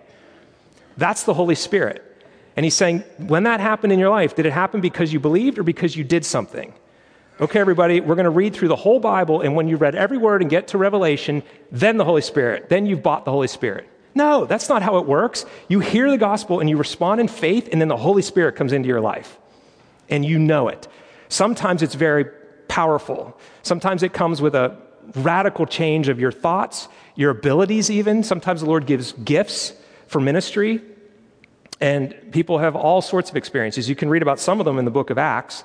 That's 0.97 1.25
the 1.25 1.35
Holy 1.35 1.55
Spirit. 1.55 2.03
And 2.57 2.65
he's 2.65 2.75
saying, 2.75 3.01
When 3.19 3.45
that 3.45 3.61
happened 3.61 3.93
in 3.93 3.99
your 3.99 4.11
life, 4.11 4.35
did 4.35 4.47
it 4.47 4.53
happen 4.53 4.81
because 4.81 5.13
you 5.13 5.21
believed 5.21 5.59
or 5.59 5.63
because 5.63 5.97
you 5.97 6.05
did 6.05 6.25
something? 6.25 6.73
Okay, 7.39 7.61
everybody, 7.61 8.01
we're 8.01 8.15
going 8.15 8.25
to 8.25 8.31
read 8.31 8.55
through 8.55 8.69
the 8.69 8.77
whole 8.77 8.99
Bible, 8.99 9.43
and 9.43 9.55
when 9.55 9.69
you 9.69 9.77
read 9.77 9.95
every 9.95 10.17
word 10.17 10.41
and 10.41 10.51
get 10.51 10.69
to 10.69 10.79
Revelation, 10.79 11.43
then 11.71 11.99
the 11.99 12.05
Holy 12.05 12.23
Spirit, 12.23 12.71
then 12.71 12.87
you've 12.87 13.03
bought 13.03 13.27
the 13.27 13.31
Holy 13.31 13.47
Spirit. 13.47 13.87
No, 14.15 14.47
that's 14.47 14.71
not 14.71 14.81
how 14.81 14.97
it 14.97 15.07
works. 15.07 15.45
You 15.69 15.81
hear 15.81 16.11
the 16.11 16.17
gospel 16.17 16.61
and 16.61 16.71
you 16.71 16.79
respond 16.79 17.21
in 17.21 17.29
faith, 17.29 17.69
and 17.71 17.79
then 17.79 17.89
the 17.89 17.97
Holy 17.99 18.23
Spirit 18.23 18.57
comes 18.57 18.73
into 18.73 18.89
your 18.89 19.03
life, 19.03 19.39
and 20.09 20.25
you 20.25 20.39
know 20.39 20.69
it. 20.69 20.89
Sometimes 21.29 21.83
it's 21.83 21.95
very 21.95 22.25
powerful. 22.69 23.39
Sometimes 23.63 24.03
it 24.03 24.15
comes 24.15 24.41
with 24.41 24.55
a 24.55 24.75
radical 25.17 25.67
change 25.67 26.09
of 26.09 26.19
your 26.19 26.33
thoughts, 26.33 26.89
your 27.17 27.33
abilities, 27.33 27.91
even. 27.91 28.23
Sometimes 28.23 28.63
the 28.63 28.67
Lord 28.67 28.87
gives 28.87 29.13
gifts 29.13 29.75
for 30.07 30.21
ministry. 30.21 30.81
And 31.81 32.15
people 32.33 32.59
have 32.59 32.75
all 32.75 33.03
sorts 33.03 33.31
of 33.31 33.37
experiences. 33.37 33.89
You 33.89 33.97
can 33.97 34.09
read 34.09 34.23
about 34.23 34.41
some 34.41 34.61
of 34.61 34.65
them 34.65 34.79
in 34.79 34.85
the 34.85 34.91
book 34.91 35.11
of 35.11 35.19
Acts. 35.19 35.65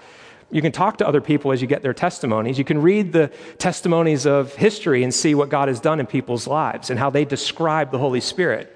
You 0.52 0.62
can 0.62 0.74
talk 0.74 0.98
to 0.98 1.08
other 1.08 1.22
people 1.22 1.54
as 1.54 1.62
you 1.62 1.68
get 1.68 1.82
their 1.82 1.94
testimonies. 1.94 2.58
You 2.58 2.66
can 2.66 2.82
read 2.82 3.14
the 3.14 3.32
testimonies 3.58 4.26
of 4.26 4.54
history 4.56 5.04
and 5.04 5.14
see 5.14 5.34
what 5.34 5.48
God 5.50 5.70
has 5.70 5.80
done 5.80 6.02
in 6.02 6.06
people's 6.06 6.46
lives 6.46 6.90
and 6.90 7.00
how 7.00 7.10
they 7.10 7.24
describe 7.24 7.92
the 7.92 7.98
Holy 7.98 8.20
Spirit. 8.20 8.76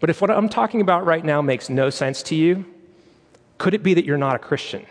But 0.00 0.08
if 0.08 0.22
what 0.22 0.30
I'm 0.30 0.48
talking 0.48 0.80
about 0.80 1.04
right 1.04 1.24
now 1.24 1.42
makes 1.42 1.68
no 1.68 1.90
sense 1.90 2.22
to 2.24 2.34
you, 2.34 2.64
could 3.58 3.74
it 3.74 3.82
be 3.82 3.94
that 3.94 4.06
you're 4.06 4.16
not 4.16 4.34
a 4.34 4.38
Christian? 4.38 4.86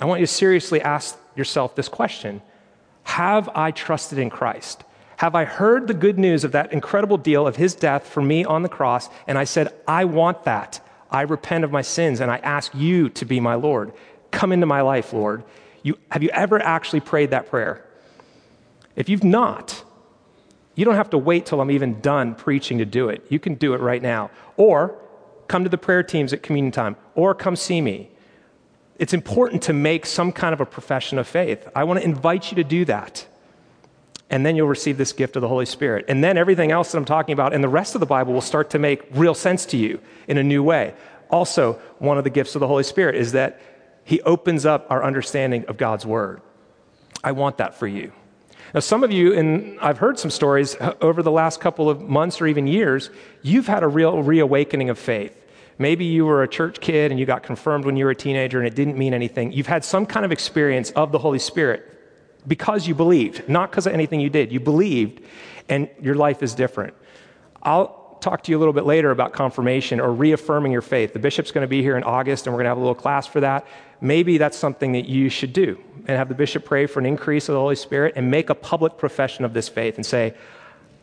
I 0.00 0.04
want 0.04 0.20
you 0.20 0.26
to 0.26 0.32
seriously 0.32 0.80
ask 0.80 1.18
yourself 1.34 1.74
this 1.74 1.88
question 1.88 2.42
Have 3.04 3.48
I 3.54 3.70
trusted 3.70 4.18
in 4.18 4.30
Christ? 4.30 4.84
Have 5.20 5.34
I 5.34 5.44
heard 5.44 5.86
the 5.86 5.92
good 5.92 6.18
news 6.18 6.44
of 6.44 6.52
that 6.52 6.72
incredible 6.72 7.18
deal 7.18 7.46
of 7.46 7.56
his 7.56 7.74
death 7.74 8.06
for 8.06 8.22
me 8.22 8.42
on 8.46 8.62
the 8.62 8.70
cross? 8.70 9.10
And 9.26 9.36
I 9.36 9.44
said, 9.44 9.68
I 9.86 10.06
want 10.06 10.44
that. 10.44 10.80
I 11.10 11.20
repent 11.20 11.62
of 11.62 11.70
my 11.70 11.82
sins 11.82 12.22
and 12.22 12.30
I 12.30 12.38
ask 12.38 12.74
you 12.74 13.10
to 13.10 13.26
be 13.26 13.38
my 13.38 13.54
Lord. 13.54 13.92
Come 14.30 14.50
into 14.50 14.64
my 14.64 14.80
life, 14.80 15.12
Lord. 15.12 15.44
You, 15.82 15.98
have 16.10 16.22
you 16.22 16.30
ever 16.30 16.58
actually 16.58 17.00
prayed 17.00 17.32
that 17.32 17.50
prayer? 17.50 17.84
If 18.96 19.10
you've 19.10 19.22
not, 19.22 19.84
you 20.74 20.86
don't 20.86 20.94
have 20.94 21.10
to 21.10 21.18
wait 21.18 21.44
till 21.44 21.60
I'm 21.60 21.70
even 21.70 22.00
done 22.00 22.34
preaching 22.34 22.78
to 22.78 22.86
do 22.86 23.10
it. 23.10 23.22
You 23.28 23.38
can 23.38 23.56
do 23.56 23.74
it 23.74 23.80
right 23.82 24.00
now. 24.00 24.30
Or 24.56 24.98
come 25.48 25.64
to 25.64 25.70
the 25.70 25.76
prayer 25.76 26.02
teams 26.02 26.32
at 26.32 26.42
communion 26.42 26.72
time, 26.72 26.96
or 27.14 27.34
come 27.34 27.56
see 27.56 27.82
me. 27.82 28.08
It's 28.98 29.12
important 29.12 29.64
to 29.64 29.74
make 29.74 30.06
some 30.06 30.32
kind 30.32 30.54
of 30.54 30.62
a 30.62 30.66
profession 30.66 31.18
of 31.18 31.28
faith. 31.28 31.68
I 31.76 31.84
want 31.84 32.00
to 32.00 32.06
invite 32.06 32.50
you 32.50 32.56
to 32.56 32.64
do 32.64 32.86
that 32.86 33.26
and 34.30 34.46
then 34.46 34.54
you'll 34.54 34.68
receive 34.68 34.96
this 34.96 35.12
gift 35.12 35.36
of 35.36 35.42
the 35.42 35.48
Holy 35.48 35.66
Spirit. 35.66 36.04
And 36.08 36.22
then 36.22 36.38
everything 36.38 36.70
else 36.70 36.92
that 36.92 36.98
I'm 36.98 37.04
talking 37.04 37.32
about 37.32 37.52
and 37.52 37.62
the 37.62 37.68
rest 37.68 37.94
of 37.94 38.00
the 38.00 38.06
Bible 38.06 38.32
will 38.32 38.40
start 38.40 38.70
to 38.70 38.78
make 38.78 39.02
real 39.12 39.34
sense 39.34 39.66
to 39.66 39.76
you 39.76 40.00
in 40.28 40.38
a 40.38 40.42
new 40.42 40.62
way. 40.62 40.94
Also, 41.30 41.74
one 41.98 42.16
of 42.16 42.24
the 42.24 42.30
gifts 42.30 42.54
of 42.54 42.60
the 42.60 42.68
Holy 42.68 42.84
Spirit 42.84 43.16
is 43.16 43.32
that 43.32 43.60
He 44.04 44.20
opens 44.22 44.64
up 44.64 44.86
our 44.90 45.02
understanding 45.02 45.64
of 45.66 45.76
God's 45.76 46.06
Word. 46.06 46.40
I 47.22 47.32
want 47.32 47.58
that 47.58 47.74
for 47.74 47.86
you. 47.86 48.12
Now, 48.72 48.80
some 48.80 49.02
of 49.02 49.10
you, 49.10 49.34
and 49.34 49.78
I've 49.80 49.98
heard 49.98 50.18
some 50.18 50.30
stories 50.30 50.76
uh, 50.76 50.94
over 51.00 51.22
the 51.22 51.30
last 51.30 51.60
couple 51.60 51.90
of 51.90 52.00
months 52.00 52.40
or 52.40 52.46
even 52.46 52.68
years, 52.68 53.10
you've 53.42 53.66
had 53.66 53.82
a 53.82 53.88
real 53.88 54.22
reawakening 54.22 54.90
of 54.90 54.98
faith. 54.98 55.36
Maybe 55.76 56.04
you 56.04 56.24
were 56.24 56.42
a 56.42 56.48
church 56.48 56.78
kid 56.80 57.10
and 57.10 57.18
you 57.18 57.26
got 57.26 57.42
confirmed 57.42 57.84
when 57.84 57.96
you 57.96 58.04
were 58.04 58.12
a 58.12 58.16
teenager 58.16 58.58
and 58.58 58.68
it 58.68 58.76
didn't 58.76 58.96
mean 58.96 59.12
anything. 59.12 59.50
You've 59.50 59.66
had 59.66 59.84
some 59.84 60.06
kind 60.06 60.24
of 60.24 60.30
experience 60.30 60.90
of 60.92 61.10
the 61.10 61.18
Holy 61.18 61.38
Spirit 61.38 61.99
because 62.46 62.86
you 62.86 62.94
believed, 62.94 63.48
not 63.48 63.70
because 63.70 63.86
of 63.86 63.92
anything 63.92 64.20
you 64.20 64.30
did. 64.30 64.52
You 64.52 64.60
believed, 64.60 65.20
and 65.68 65.88
your 66.00 66.14
life 66.14 66.42
is 66.42 66.54
different. 66.54 66.94
I'll 67.62 68.18
talk 68.20 68.42
to 68.44 68.50
you 68.50 68.58
a 68.58 68.60
little 68.60 68.74
bit 68.74 68.84
later 68.84 69.10
about 69.10 69.32
confirmation 69.32 70.00
or 70.00 70.12
reaffirming 70.12 70.72
your 70.72 70.82
faith. 70.82 71.12
The 71.12 71.18
bishop's 71.18 71.50
going 71.52 71.64
to 71.64 71.68
be 71.68 71.82
here 71.82 71.96
in 71.96 72.04
August, 72.04 72.46
and 72.46 72.54
we're 72.54 72.58
going 72.58 72.66
to 72.66 72.70
have 72.70 72.78
a 72.78 72.80
little 72.80 72.94
class 72.94 73.26
for 73.26 73.40
that. 73.40 73.66
Maybe 74.00 74.38
that's 74.38 74.56
something 74.56 74.92
that 74.92 75.06
you 75.06 75.28
should 75.28 75.52
do 75.52 75.78
and 76.06 76.16
have 76.16 76.28
the 76.28 76.34
bishop 76.34 76.64
pray 76.64 76.86
for 76.86 77.00
an 77.00 77.06
increase 77.06 77.48
of 77.48 77.54
the 77.54 77.60
Holy 77.60 77.76
Spirit 77.76 78.14
and 78.16 78.30
make 78.30 78.50
a 78.50 78.54
public 78.54 78.96
profession 78.96 79.44
of 79.44 79.52
this 79.52 79.68
faith 79.68 79.96
and 79.96 80.04
say, 80.04 80.34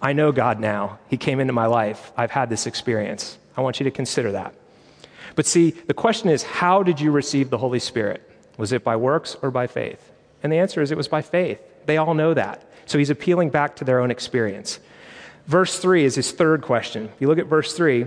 I 0.01 0.13
know 0.13 0.31
God 0.31 0.59
now. 0.59 0.99
He 1.09 1.17
came 1.17 1.39
into 1.39 1.53
my 1.53 1.65
life. 1.65 2.11
I've 2.15 2.31
had 2.31 2.49
this 2.49 2.67
experience. 2.67 3.37
I 3.55 3.61
want 3.61 3.79
you 3.79 3.83
to 3.85 3.91
consider 3.91 4.31
that. 4.33 4.53
But 5.35 5.45
see, 5.45 5.71
the 5.71 5.93
question 5.93 6.29
is, 6.29 6.43
how 6.43 6.83
did 6.83 6.99
you 6.99 7.11
receive 7.11 7.49
the 7.49 7.57
Holy 7.57 7.79
Spirit? 7.79 8.21
Was 8.57 8.71
it 8.71 8.83
by 8.83 8.95
works 8.95 9.35
or 9.41 9.51
by 9.51 9.67
faith? 9.67 10.11
And 10.47 10.53
the 10.53 10.59
answer 10.59 10.81
is 10.81 10.91
it 10.91 10.97
was 10.97 11.09
by 11.09 11.21
faith. 11.21 11.59
They 11.87 11.97
all 11.97 12.13
know 12.13 12.33
that. 12.33 12.63
So 12.85 12.97
he's 12.97 13.09
appealing 13.09 13.49
back 13.49 13.75
to 13.75 13.83
their 13.83 13.99
own 13.99 14.11
experience. 14.11 14.79
Verse 15.45 15.77
3 15.77 16.05
is 16.05 16.15
his 16.15 16.31
third 16.31 16.61
question. 16.61 17.09
If 17.13 17.19
you 17.19 17.27
look 17.27 17.37
at 17.37 17.47
verse 17.47 17.73
3, 17.73 18.05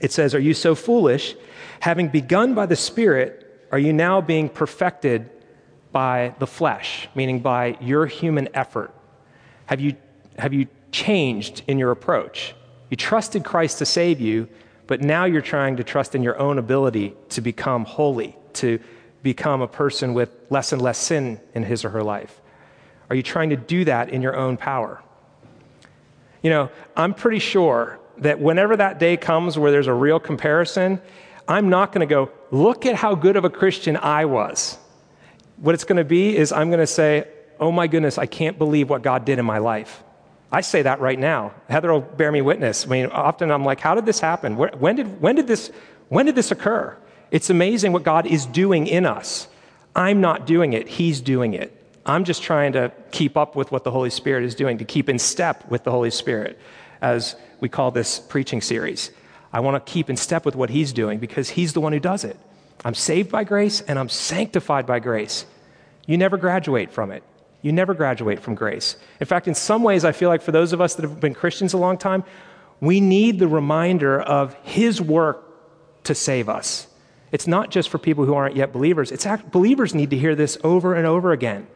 it 0.00 0.10
says, 0.10 0.34
Are 0.34 0.40
you 0.40 0.54
so 0.54 0.74
foolish? 0.74 1.36
Having 1.80 2.08
begun 2.08 2.54
by 2.54 2.64
the 2.64 2.76
Spirit, 2.76 3.66
are 3.70 3.78
you 3.78 3.92
now 3.92 4.22
being 4.22 4.48
perfected 4.48 5.28
by 5.92 6.34
the 6.38 6.46
flesh, 6.46 7.10
meaning 7.14 7.40
by 7.40 7.76
your 7.78 8.06
human 8.06 8.48
effort? 8.54 8.90
Have 9.66 9.82
you, 9.82 9.96
have 10.38 10.54
you 10.54 10.66
changed 10.92 11.62
in 11.66 11.78
your 11.78 11.90
approach? 11.90 12.54
You 12.88 12.96
trusted 12.96 13.44
Christ 13.44 13.80
to 13.80 13.84
save 13.84 14.18
you, 14.18 14.48
but 14.86 15.02
now 15.02 15.26
you're 15.26 15.42
trying 15.42 15.76
to 15.76 15.84
trust 15.84 16.14
in 16.14 16.22
your 16.22 16.38
own 16.38 16.56
ability 16.56 17.12
to 17.28 17.42
become 17.42 17.84
holy, 17.84 18.34
to 18.54 18.80
become 19.24 19.60
a 19.60 19.66
person 19.66 20.14
with 20.14 20.30
less 20.50 20.70
and 20.72 20.80
less 20.80 20.98
sin 20.98 21.40
in 21.54 21.64
his 21.64 21.84
or 21.84 21.90
her 21.90 22.04
life? 22.04 22.40
Are 23.10 23.16
you 23.16 23.22
trying 23.24 23.50
to 23.50 23.56
do 23.56 23.84
that 23.86 24.10
in 24.10 24.22
your 24.22 24.36
own 24.36 24.56
power? 24.56 25.02
You 26.42 26.50
know, 26.50 26.70
I'm 26.96 27.14
pretty 27.14 27.40
sure 27.40 27.98
that 28.18 28.38
whenever 28.38 28.76
that 28.76 29.00
day 29.00 29.16
comes 29.16 29.58
where 29.58 29.72
there's 29.72 29.88
a 29.88 29.94
real 29.94 30.20
comparison, 30.20 31.00
I'm 31.48 31.68
not 31.68 31.90
going 31.90 32.06
to 32.06 32.14
go, 32.14 32.30
look 32.50 32.86
at 32.86 32.94
how 32.94 33.14
good 33.14 33.36
of 33.36 33.44
a 33.44 33.50
Christian 33.50 33.96
I 33.96 34.26
was. 34.26 34.78
What 35.56 35.74
it's 35.74 35.84
going 35.84 35.96
to 35.96 36.04
be 36.04 36.36
is 36.36 36.52
I'm 36.52 36.68
going 36.68 36.80
to 36.80 36.86
say, 36.86 37.26
oh 37.58 37.72
my 37.72 37.86
goodness, 37.86 38.18
I 38.18 38.26
can't 38.26 38.58
believe 38.58 38.90
what 38.90 39.02
God 39.02 39.24
did 39.24 39.38
in 39.38 39.44
my 39.44 39.58
life. 39.58 40.02
I 40.52 40.60
say 40.60 40.82
that 40.82 41.00
right 41.00 41.18
now. 41.18 41.52
Heather 41.68 41.92
will 41.92 42.00
bear 42.00 42.30
me 42.30 42.42
witness. 42.42 42.86
I 42.86 42.90
mean, 42.90 43.06
often 43.06 43.50
I'm 43.50 43.64
like, 43.64 43.80
how 43.80 43.94
did 43.94 44.06
this 44.06 44.20
happen? 44.20 44.56
When 44.56 44.96
did, 44.96 45.20
when 45.20 45.34
did, 45.34 45.46
this, 45.46 45.72
when 46.08 46.26
did 46.26 46.34
this 46.34 46.50
occur? 46.50 46.96
It's 47.34 47.50
amazing 47.50 47.90
what 47.90 48.04
God 48.04 48.28
is 48.28 48.46
doing 48.46 48.86
in 48.86 49.04
us. 49.04 49.48
I'm 49.96 50.20
not 50.20 50.46
doing 50.46 50.72
it, 50.72 50.86
He's 50.86 51.20
doing 51.20 51.52
it. 51.54 51.76
I'm 52.06 52.22
just 52.22 52.44
trying 52.44 52.74
to 52.74 52.92
keep 53.10 53.36
up 53.36 53.56
with 53.56 53.72
what 53.72 53.82
the 53.82 53.90
Holy 53.90 54.10
Spirit 54.10 54.44
is 54.44 54.54
doing, 54.54 54.78
to 54.78 54.84
keep 54.84 55.08
in 55.08 55.18
step 55.18 55.68
with 55.68 55.82
the 55.82 55.90
Holy 55.90 56.12
Spirit, 56.12 56.60
as 57.02 57.34
we 57.58 57.68
call 57.68 57.90
this 57.90 58.20
preaching 58.20 58.60
series. 58.60 59.10
I 59.52 59.58
want 59.58 59.84
to 59.84 59.92
keep 59.92 60.08
in 60.08 60.16
step 60.16 60.44
with 60.44 60.54
what 60.54 60.70
He's 60.70 60.92
doing 60.92 61.18
because 61.18 61.50
He's 61.50 61.72
the 61.72 61.80
one 61.80 61.92
who 61.92 61.98
does 61.98 62.22
it. 62.22 62.38
I'm 62.84 62.94
saved 62.94 63.32
by 63.32 63.42
grace 63.42 63.80
and 63.80 63.98
I'm 63.98 64.08
sanctified 64.08 64.86
by 64.86 65.00
grace. 65.00 65.44
You 66.06 66.16
never 66.16 66.36
graduate 66.36 66.92
from 66.92 67.10
it. 67.10 67.24
You 67.62 67.72
never 67.72 67.94
graduate 67.94 68.38
from 68.38 68.54
grace. 68.54 68.94
In 69.18 69.26
fact, 69.26 69.48
in 69.48 69.56
some 69.56 69.82
ways, 69.82 70.04
I 70.04 70.12
feel 70.12 70.28
like 70.28 70.40
for 70.40 70.52
those 70.52 70.72
of 70.72 70.80
us 70.80 70.94
that 70.94 71.02
have 71.02 71.18
been 71.18 71.34
Christians 71.34 71.72
a 71.72 71.78
long 71.78 71.98
time, 71.98 72.22
we 72.80 73.00
need 73.00 73.40
the 73.40 73.48
reminder 73.48 74.20
of 74.20 74.54
His 74.62 75.00
work 75.00 76.04
to 76.04 76.14
save 76.14 76.48
us. 76.48 76.86
It's 77.34 77.48
not 77.48 77.72
just 77.72 77.88
for 77.88 77.98
people 77.98 78.24
who 78.24 78.34
aren't 78.34 78.54
yet 78.54 78.72
believers. 78.72 79.10
It's 79.10 79.26
act- 79.26 79.50
believers 79.50 79.92
need 79.92 80.10
to 80.10 80.16
hear 80.16 80.36
this 80.36 80.56
over 80.62 80.94
and 80.94 81.04
over 81.04 81.32
again 81.32 81.66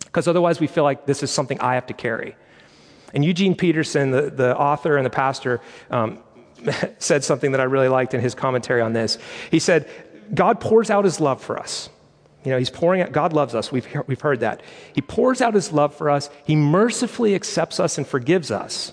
because 0.00 0.28
otherwise 0.28 0.60
we 0.60 0.66
feel 0.66 0.84
like 0.84 1.06
this 1.06 1.22
is 1.22 1.30
something 1.30 1.58
I 1.58 1.76
have 1.76 1.86
to 1.86 1.94
carry. 1.94 2.36
And 3.14 3.24
Eugene 3.24 3.54
Peterson, 3.54 4.10
the, 4.10 4.28
the 4.28 4.54
author 4.54 4.98
and 4.98 5.06
the 5.06 5.10
pastor, 5.10 5.62
um, 5.90 6.18
said 6.98 7.24
something 7.24 7.52
that 7.52 7.62
I 7.62 7.64
really 7.64 7.88
liked 7.88 8.12
in 8.12 8.20
his 8.20 8.34
commentary 8.34 8.82
on 8.82 8.92
this. 8.92 9.16
He 9.50 9.58
said, 9.58 9.88
God 10.34 10.60
pours 10.60 10.90
out 10.90 11.06
his 11.06 11.18
love 11.18 11.42
for 11.42 11.58
us. 11.58 11.88
You 12.44 12.50
know, 12.50 12.58
he's 12.58 12.68
pouring 12.68 13.00
out, 13.00 13.10
God 13.10 13.32
loves 13.32 13.54
us. 13.54 13.72
We've, 13.72 13.88
we've 14.06 14.20
heard 14.20 14.40
that. 14.40 14.60
He 14.92 15.00
pours 15.00 15.40
out 15.40 15.54
his 15.54 15.72
love 15.72 15.94
for 15.94 16.10
us. 16.10 16.28
He 16.44 16.56
mercifully 16.56 17.34
accepts 17.34 17.80
us 17.80 17.96
and 17.96 18.06
forgives 18.06 18.50
us. 18.50 18.92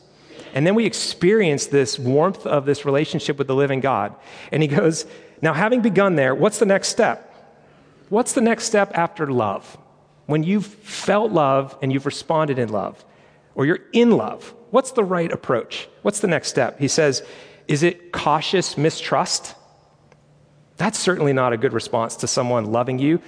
And 0.54 0.66
then 0.66 0.74
we 0.74 0.86
experience 0.86 1.66
this 1.66 2.00
warmth 2.00 2.46
of 2.48 2.66
this 2.66 2.86
relationship 2.86 3.38
with 3.38 3.48
the 3.48 3.56
living 3.56 3.82
God. 3.82 4.16
And 4.54 4.64
he 4.64 4.70
goes, 4.70 5.06
now, 5.42 5.54
having 5.54 5.82
begun 5.82 6.16
there, 6.16 6.34
what's 6.34 6.60
the 6.60 6.66
next 6.66 6.90
step? 6.90 7.24
What's 8.10 8.34
the 8.34 8.42
next 8.42 8.66
step 8.66 8.98
after 8.98 9.28
love? 9.28 9.78
When 10.26 10.44
you've 10.44 10.66
felt 10.66 11.32
love 11.32 11.78
and 11.82 11.94
you've 11.94 12.06
responded 12.06 12.60
in 12.60 12.70
love, 12.70 13.04
or 13.58 13.66
you're 13.66 13.80
in 13.92 14.12
love. 14.12 14.54
What's 14.70 14.92
the 14.92 15.04
right 15.04 15.32
approach? 15.32 15.90
What's 16.04 16.20
the 16.20 16.28
next 16.28 16.50
step? 16.50 16.80
He 16.80 16.88
says, 16.88 17.24
Is 17.68 17.84
it 17.84 18.12
cautious 18.12 18.78
mistrust? 18.78 19.56
That's 20.78 21.00
certainly 21.00 21.34
not 21.34 21.54
a 21.54 21.58
good 21.58 21.74
response 21.74 22.16
to 22.18 22.28
someone 22.28 22.66
loving 22.66 23.00
you. 23.00 23.20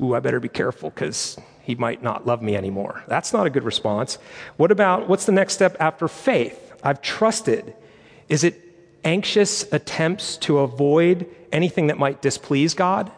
Ooh, 0.00 0.14
I 0.14 0.20
better 0.20 0.38
be 0.38 0.48
careful 0.48 0.90
because 0.90 1.36
he 1.62 1.74
might 1.74 2.00
not 2.00 2.26
love 2.26 2.42
me 2.42 2.54
anymore. 2.54 3.02
That's 3.08 3.32
not 3.32 3.44
a 3.44 3.50
good 3.50 3.64
response. 3.64 4.18
What 4.56 4.70
about 4.70 5.08
what's 5.08 5.26
the 5.26 5.32
next 5.32 5.54
step 5.54 5.76
after 5.80 6.06
faith? 6.06 6.72
I've 6.84 7.02
trusted. 7.02 7.74
Is 8.28 8.44
it 8.44 8.65
anxious 9.06 9.72
attempts 9.72 10.36
to 10.38 10.58
avoid 10.58 11.26
anything 11.52 11.86
that 11.86 11.98
might 11.98 12.20
displease 12.20 12.74
God? 12.74 13.10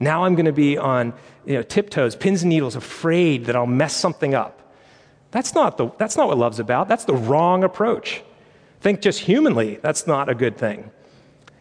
Now 0.00 0.24
I'm 0.24 0.34
going 0.34 0.46
to 0.46 0.52
be 0.52 0.78
on 0.78 1.12
you 1.44 1.54
know, 1.54 1.62
tiptoes, 1.62 2.14
pins 2.14 2.42
and 2.42 2.50
needles, 2.50 2.76
afraid 2.76 3.46
that 3.46 3.56
I'll 3.56 3.66
mess 3.66 3.94
something 3.94 4.34
up. 4.34 4.72
That's 5.30 5.54
not, 5.54 5.76
the, 5.76 5.90
that's 5.98 6.16
not 6.16 6.28
what 6.28 6.38
love's 6.38 6.60
about. 6.60 6.88
That's 6.88 7.04
the 7.04 7.14
wrong 7.14 7.64
approach. 7.64 8.22
Think 8.80 9.00
just 9.02 9.20
humanly, 9.20 9.78
that's 9.82 10.06
not 10.06 10.28
a 10.28 10.34
good 10.34 10.56
thing. 10.56 10.90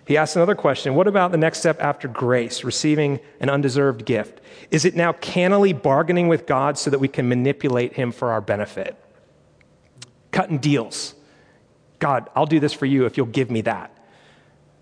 He 0.05 0.15
asks 0.15 0.37
another 0.37 0.55
question 0.55 0.95
What 0.95 1.07
about 1.07 1.31
the 1.31 1.37
next 1.37 1.59
step 1.59 1.81
after 1.81 2.07
grace, 2.07 2.63
receiving 2.63 3.19
an 3.41 3.49
undeserved 3.49 4.05
gift? 4.05 4.39
Is 4.71 4.85
it 4.85 4.95
now 4.95 5.13
cannily 5.13 5.73
bargaining 5.73 6.29
with 6.29 6.45
God 6.45 6.77
so 6.77 6.89
that 6.89 6.99
we 6.99 7.09
can 7.09 7.27
manipulate 7.27 7.93
Him 7.93 8.11
for 8.13 8.31
our 8.31 8.39
benefit? 8.39 8.95
Cutting 10.31 10.59
deals. 10.59 11.15
God, 12.00 12.30
I'll 12.36 12.46
do 12.46 12.60
this 12.60 12.74
for 12.74 12.86
you 12.86 13.06
if 13.06 13.18
you'll 13.18 13.25
give 13.27 13.50
me 13.50 13.62
that. 13.62 13.92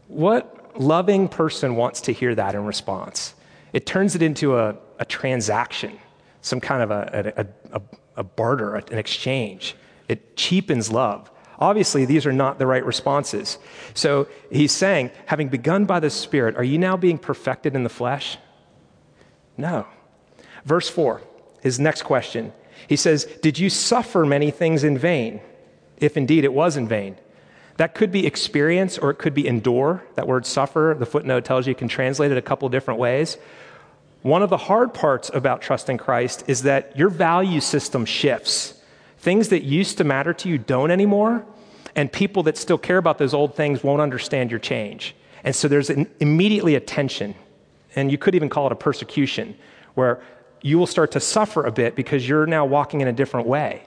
What 0.07 0.79
loving 0.79 1.27
person 1.27 1.75
wants 1.75 2.01
to 2.01 2.13
hear 2.13 2.35
that 2.35 2.55
in 2.55 2.65
response? 2.65 3.35
It 3.73 3.85
turns 3.85 4.15
it 4.15 4.21
into 4.21 4.57
a, 4.57 4.77
a 4.99 5.05
transaction, 5.05 5.97
some 6.41 6.59
kind 6.59 6.83
of 6.83 6.91
a, 6.91 7.33
a, 7.37 7.77
a, 7.77 7.81
a 8.17 8.23
barter, 8.23 8.75
an 8.75 8.97
exchange. 8.97 9.75
It 10.07 10.37
cheapens 10.37 10.91
love. 10.91 11.31
Obviously, 11.59 12.05
these 12.05 12.25
are 12.25 12.33
not 12.33 12.59
the 12.59 12.67
right 12.67 12.85
responses. 12.85 13.57
So 13.93 14.27
he's 14.51 14.71
saying, 14.71 15.11
having 15.25 15.47
begun 15.47 15.85
by 15.85 15.99
the 15.99 16.09
Spirit, 16.09 16.55
are 16.57 16.63
you 16.63 16.77
now 16.77 16.97
being 16.97 17.17
perfected 17.17 17.75
in 17.75 17.83
the 17.83 17.89
flesh? 17.89 18.37
No. 19.57 19.87
Verse 20.65 20.89
4, 20.89 21.21
his 21.61 21.79
next 21.79 22.03
question. 22.03 22.51
He 22.87 22.97
says, 22.97 23.25
Did 23.41 23.57
you 23.57 23.69
suffer 23.69 24.25
many 24.25 24.51
things 24.51 24.83
in 24.83 24.97
vain? 24.97 25.39
If 25.99 26.17
indeed 26.17 26.43
it 26.43 26.53
was 26.53 26.77
in 26.77 26.87
vain. 26.87 27.17
That 27.77 27.93
could 27.93 28.11
be 28.11 28.25
experience 28.25 28.97
or 28.97 29.09
it 29.09 29.15
could 29.15 29.33
be 29.33 29.47
endure. 29.47 30.03
That 30.15 30.27
word 30.27 30.45
suffer, 30.45 30.95
the 30.97 31.05
footnote 31.05 31.43
tells 31.45 31.67
you, 31.67 31.71
you 31.71 31.75
can 31.75 31.87
translate 31.87 32.31
it 32.31 32.37
a 32.37 32.41
couple 32.41 32.69
different 32.69 32.99
ways. 32.99 33.37
One 34.21 34.41
of 34.41 34.49
the 34.49 34.57
hard 34.57 34.93
parts 34.93 35.29
about 35.33 35.61
trusting 35.61 35.97
Christ 35.97 36.45
is 36.47 36.63
that 36.63 36.97
your 36.97 37.09
value 37.09 37.59
system 37.59 38.05
shifts. 38.05 38.73
Things 39.19 39.49
that 39.49 39.63
used 39.63 39.97
to 39.97 40.03
matter 40.03 40.33
to 40.33 40.49
you 40.49 40.57
don't 40.57 40.89
anymore, 40.89 41.45
and 41.95 42.11
people 42.11 42.43
that 42.43 42.57
still 42.57 42.77
care 42.77 42.97
about 42.97 43.17
those 43.17 43.33
old 43.33 43.55
things 43.55 43.83
won't 43.83 44.01
understand 44.01 44.51
your 44.51 44.59
change. 44.59 45.15
And 45.43 45.55
so 45.55 45.67
there's 45.67 45.89
an, 45.89 46.09
immediately 46.19 46.75
a 46.75 46.79
tension, 46.79 47.35
and 47.95 48.11
you 48.11 48.17
could 48.17 48.35
even 48.35 48.49
call 48.49 48.65
it 48.65 48.71
a 48.71 48.75
persecution, 48.75 49.55
where 49.93 50.21
you 50.61 50.79
will 50.79 50.87
start 50.87 51.11
to 51.11 51.19
suffer 51.19 51.63
a 51.63 51.71
bit 51.71 51.95
because 51.95 52.27
you're 52.27 52.47
now 52.47 52.65
walking 52.65 53.01
in 53.01 53.07
a 53.07 53.13
different 53.13 53.45
way. 53.45 53.83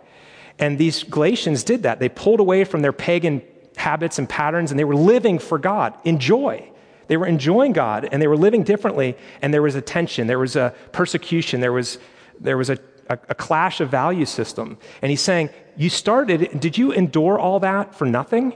And 0.59 0.79
these 0.79 1.05
Galatians 1.05 1.62
did 1.62 1.85
that. 1.85 2.00
They 2.00 2.09
pulled 2.09 2.41
away 2.41 2.65
from 2.65 2.83
their 2.83 2.93
pagan 2.93 3.43
habits 3.77 4.19
and 4.19 4.29
patterns, 4.29 4.71
and 4.71 4.79
they 4.79 4.85
were 4.85 4.97
living 4.97 5.38
for 5.38 5.59
God 5.59 5.95
in 6.05 6.19
joy. 6.19 6.69
They 7.07 7.17
were 7.17 7.27
enjoying 7.27 7.73
God, 7.73 8.09
and 8.11 8.21
they 8.21 8.27
were 8.27 8.37
living 8.37 8.65
differently, 8.65 9.17
and 9.41 9.55
there 9.55 9.62
was 9.62 9.75
a 9.75 9.81
tension, 9.81 10.27
there 10.27 10.38
was 10.38 10.57
a 10.57 10.75
persecution, 10.93 11.61
there 11.61 11.73
was, 11.73 11.99
there 12.41 12.59
was 12.59 12.71
a 12.71 12.79
a, 13.09 13.19
a 13.29 13.35
clash 13.35 13.81
of 13.81 13.88
value 13.91 14.25
system. 14.25 14.79
And 15.03 15.11
he's 15.11 15.21
saying, 15.21 15.50
You 15.77 15.91
started, 15.91 16.61
did 16.61 16.79
you 16.79 16.93
endure 16.93 17.38
all 17.38 17.61
that 17.61 17.95
for 17.95 18.07
nothing? 18.07 18.55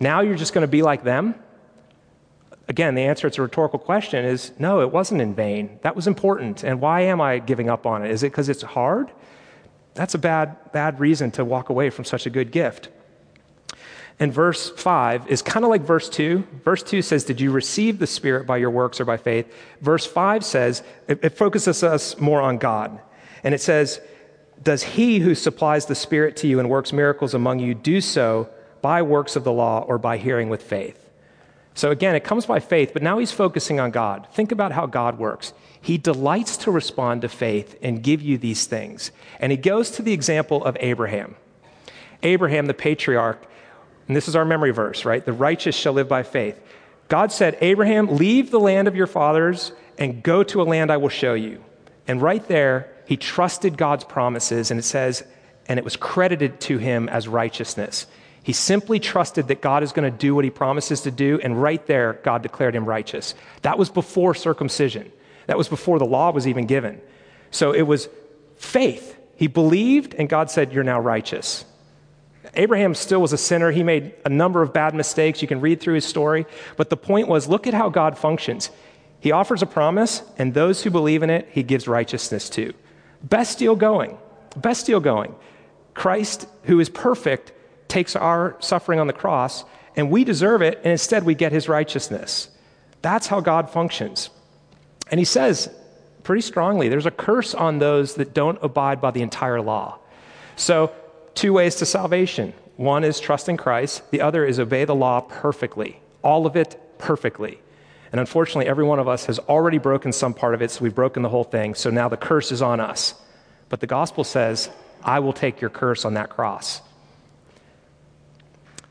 Now 0.00 0.20
you're 0.20 0.36
just 0.36 0.52
going 0.52 0.62
to 0.62 0.68
be 0.70 0.82
like 0.82 1.04
them? 1.04 1.34
Again, 2.66 2.94
the 2.94 3.02
answer, 3.02 3.26
it's 3.26 3.38
a 3.38 3.42
rhetorical 3.42 3.78
question, 3.78 4.24
is 4.24 4.52
no, 4.58 4.80
it 4.80 4.90
wasn't 4.90 5.20
in 5.20 5.34
vain. 5.34 5.78
That 5.82 5.94
was 5.94 6.06
important. 6.06 6.64
And 6.64 6.80
why 6.80 7.02
am 7.02 7.20
I 7.20 7.38
giving 7.38 7.68
up 7.68 7.86
on 7.86 8.04
it? 8.04 8.10
Is 8.10 8.22
it 8.22 8.32
because 8.32 8.48
it's 8.48 8.62
hard? 8.62 9.10
That's 9.94 10.14
a 10.14 10.18
bad, 10.18 10.72
bad 10.72 11.00
reason 11.00 11.30
to 11.32 11.44
walk 11.44 11.68
away 11.68 11.90
from 11.90 12.04
such 12.04 12.26
a 12.26 12.30
good 12.30 12.50
gift. 12.50 12.88
And 14.20 14.32
verse 14.32 14.70
5 14.70 15.28
is 15.28 15.42
kind 15.42 15.64
of 15.64 15.70
like 15.70 15.82
verse 15.82 16.08
2. 16.08 16.46
Verse 16.64 16.82
2 16.82 17.02
says, 17.02 17.24
Did 17.24 17.40
you 17.40 17.50
receive 17.50 17.98
the 17.98 18.06
Spirit 18.06 18.46
by 18.46 18.58
your 18.58 18.70
works 18.70 19.00
or 19.00 19.04
by 19.04 19.16
faith? 19.16 19.52
Verse 19.80 20.06
5 20.06 20.44
says, 20.44 20.82
it, 21.08 21.24
it 21.24 21.30
focuses 21.30 21.82
us 21.82 22.18
more 22.20 22.40
on 22.40 22.58
God. 22.58 23.00
And 23.42 23.54
it 23.54 23.60
says, 23.60 24.00
Does 24.62 24.82
he 24.82 25.18
who 25.18 25.34
supplies 25.34 25.86
the 25.86 25.96
Spirit 25.96 26.36
to 26.38 26.46
you 26.46 26.60
and 26.60 26.70
works 26.70 26.92
miracles 26.92 27.34
among 27.34 27.58
you 27.58 27.74
do 27.74 28.00
so 28.00 28.48
by 28.82 29.02
works 29.02 29.34
of 29.34 29.42
the 29.42 29.52
law 29.52 29.80
or 29.80 29.98
by 29.98 30.16
hearing 30.16 30.48
with 30.48 30.62
faith? 30.62 31.03
So 31.74 31.90
again, 31.90 32.14
it 32.14 32.22
comes 32.22 32.46
by 32.46 32.60
faith, 32.60 32.92
but 32.92 33.02
now 33.02 33.18
he's 33.18 33.32
focusing 33.32 33.80
on 33.80 33.90
God. 33.90 34.28
Think 34.32 34.52
about 34.52 34.72
how 34.72 34.86
God 34.86 35.18
works. 35.18 35.52
He 35.80 35.98
delights 35.98 36.56
to 36.58 36.70
respond 36.70 37.22
to 37.22 37.28
faith 37.28 37.76
and 37.82 38.02
give 38.02 38.22
you 38.22 38.38
these 38.38 38.66
things. 38.66 39.10
And 39.40 39.50
he 39.50 39.58
goes 39.58 39.90
to 39.92 40.02
the 40.02 40.12
example 40.12 40.64
of 40.64 40.76
Abraham. 40.80 41.34
Abraham, 42.22 42.66
the 42.66 42.74
patriarch, 42.74 43.44
and 44.06 44.16
this 44.16 44.28
is 44.28 44.36
our 44.36 44.44
memory 44.44 44.70
verse, 44.70 45.04
right? 45.04 45.24
The 45.24 45.32
righteous 45.32 45.74
shall 45.74 45.92
live 45.94 46.08
by 46.08 46.22
faith. 46.22 46.60
God 47.08 47.32
said, 47.32 47.58
Abraham, 47.60 48.16
leave 48.16 48.50
the 48.50 48.60
land 48.60 48.88
of 48.88 48.96
your 48.96 49.06
fathers 49.06 49.72
and 49.98 50.22
go 50.22 50.42
to 50.44 50.62
a 50.62 50.64
land 50.64 50.90
I 50.90 50.96
will 50.96 51.08
show 51.08 51.34
you. 51.34 51.62
And 52.06 52.20
right 52.20 52.46
there, 52.48 52.90
he 53.06 53.16
trusted 53.16 53.76
God's 53.76 54.04
promises, 54.04 54.70
and 54.70 54.80
it 54.80 54.84
says, 54.84 55.24
and 55.66 55.78
it 55.78 55.84
was 55.84 55.96
credited 55.96 56.60
to 56.62 56.78
him 56.78 57.08
as 57.08 57.28
righteousness. 57.28 58.06
He 58.44 58.52
simply 58.52 59.00
trusted 59.00 59.48
that 59.48 59.62
God 59.62 59.82
is 59.82 59.92
going 59.92 60.10
to 60.10 60.16
do 60.16 60.34
what 60.34 60.44
he 60.44 60.50
promises 60.50 61.00
to 61.00 61.10
do, 61.10 61.40
and 61.42 61.60
right 61.60 61.84
there, 61.86 62.20
God 62.22 62.42
declared 62.42 62.76
him 62.76 62.84
righteous. 62.84 63.34
That 63.62 63.78
was 63.78 63.88
before 63.88 64.34
circumcision, 64.34 65.10
that 65.46 65.56
was 65.56 65.68
before 65.68 65.98
the 65.98 66.04
law 66.04 66.30
was 66.30 66.46
even 66.46 66.66
given. 66.66 67.00
So 67.50 67.72
it 67.72 67.82
was 67.82 68.08
faith. 68.56 69.18
He 69.36 69.46
believed, 69.46 70.14
and 70.14 70.28
God 70.28 70.50
said, 70.50 70.74
You're 70.74 70.84
now 70.84 71.00
righteous. 71.00 71.64
Abraham 72.52 72.94
still 72.94 73.22
was 73.22 73.32
a 73.32 73.38
sinner. 73.38 73.70
He 73.70 73.82
made 73.82 74.12
a 74.26 74.28
number 74.28 74.60
of 74.60 74.74
bad 74.74 74.94
mistakes. 74.94 75.40
You 75.40 75.48
can 75.48 75.62
read 75.62 75.80
through 75.80 75.94
his 75.94 76.04
story. 76.04 76.44
But 76.76 76.90
the 76.90 76.98
point 76.98 77.28
was 77.28 77.48
look 77.48 77.66
at 77.66 77.72
how 77.72 77.88
God 77.88 78.18
functions. 78.18 78.70
He 79.20 79.32
offers 79.32 79.62
a 79.62 79.66
promise, 79.66 80.22
and 80.36 80.52
those 80.52 80.82
who 80.82 80.90
believe 80.90 81.22
in 81.22 81.30
it, 81.30 81.48
he 81.50 81.62
gives 81.62 81.88
righteousness 81.88 82.50
to. 82.50 82.74
Best 83.22 83.58
deal 83.58 83.74
going. 83.74 84.18
Best 84.54 84.84
deal 84.84 85.00
going. 85.00 85.34
Christ, 85.94 86.46
who 86.64 86.78
is 86.78 86.90
perfect, 86.90 87.53
takes 87.94 88.16
our 88.16 88.56
suffering 88.58 88.98
on 88.98 89.06
the 89.06 89.12
cross, 89.12 89.64
and 89.94 90.10
we 90.10 90.24
deserve 90.24 90.62
it, 90.62 90.78
and 90.78 90.88
instead 90.88 91.22
we 91.22 91.32
get 91.32 91.52
his 91.52 91.68
righteousness. 91.68 92.48
That's 93.02 93.28
how 93.28 93.38
God 93.38 93.70
functions. 93.70 94.30
And 95.12 95.20
he 95.20 95.24
says 95.24 95.70
pretty 96.24 96.42
strongly 96.42 96.88
there's 96.88 97.06
a 97.06 97.12
curse 97.12 97.54
on 97.54 97.78
those 97.78 98.16
that 98.16 98.34
don't 98.34 98.58
abide 98.62 99.00
by 99.00 99.12
the 99.12 99.22
entire 99.22 99.60
law. 99.60 99.98
So, 100.56 100.92
two 101.34 101.52
ways 101.52 101.76
to 101.76 101.86
salvation 101.86 102.52
one 102.76 103.04
is 103.04 103.20
trust 103.20 103.48
in 103.48 103.56
Christ, 103.56 104.10
the 104.10 104.22
other 104.22 104.44
is 104.44 104.58
obey 104.58 104.84
the 104.84 104.94
law 104.96 105.20
perfectly, 105.20 106.00
all 106.20 106.46
of 106.46 106.56
it 106.56 106.98
perfectly. 106.98 107.60
And 108.10 108.18
unfortunately, 108.18 108.66
every 108.66 108.84
one 108.84 108.98
of 108.98 109.06
us 109.06 109.26
has 109.26 109.38
already 109.38 109.78
broken 109.78 110.12
some 110.12 110.34
part 110.34 110.54
of 110.54 110.62
it, 110.62 110.72
so 110.72 110.82
we've 110.82 110.94
broken 110.94 111.22
the 111.22 111.28
whole 111.28 111.44
thing. 111.44 111.76
So 111.76 111.90
now 111.90 112.08
the 112.08 112.16
curse 112.16 112.50
is 112.50 112.60
on 112.60 112.80
us. 112.80 113.14
But 113.68 113.78
the 113.78 113.86
gospel 113.86 114.24
says, 114.24 114.68
I 115.04 115.20
will 115.20 115.32
take 115.32 115.60
your 115.60 115.70
curse 115.70 116.04
on 116.04 116.14
that 116.14 116.30
cross. 116.30 116.82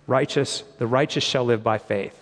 Righteous, 0.08 0.64
the 0.80 0.88
righteous 0.88 1.24
shall 1.24 1.46
live 1.46 1.64
by 1.64 1.78
faith. 1.78 2.20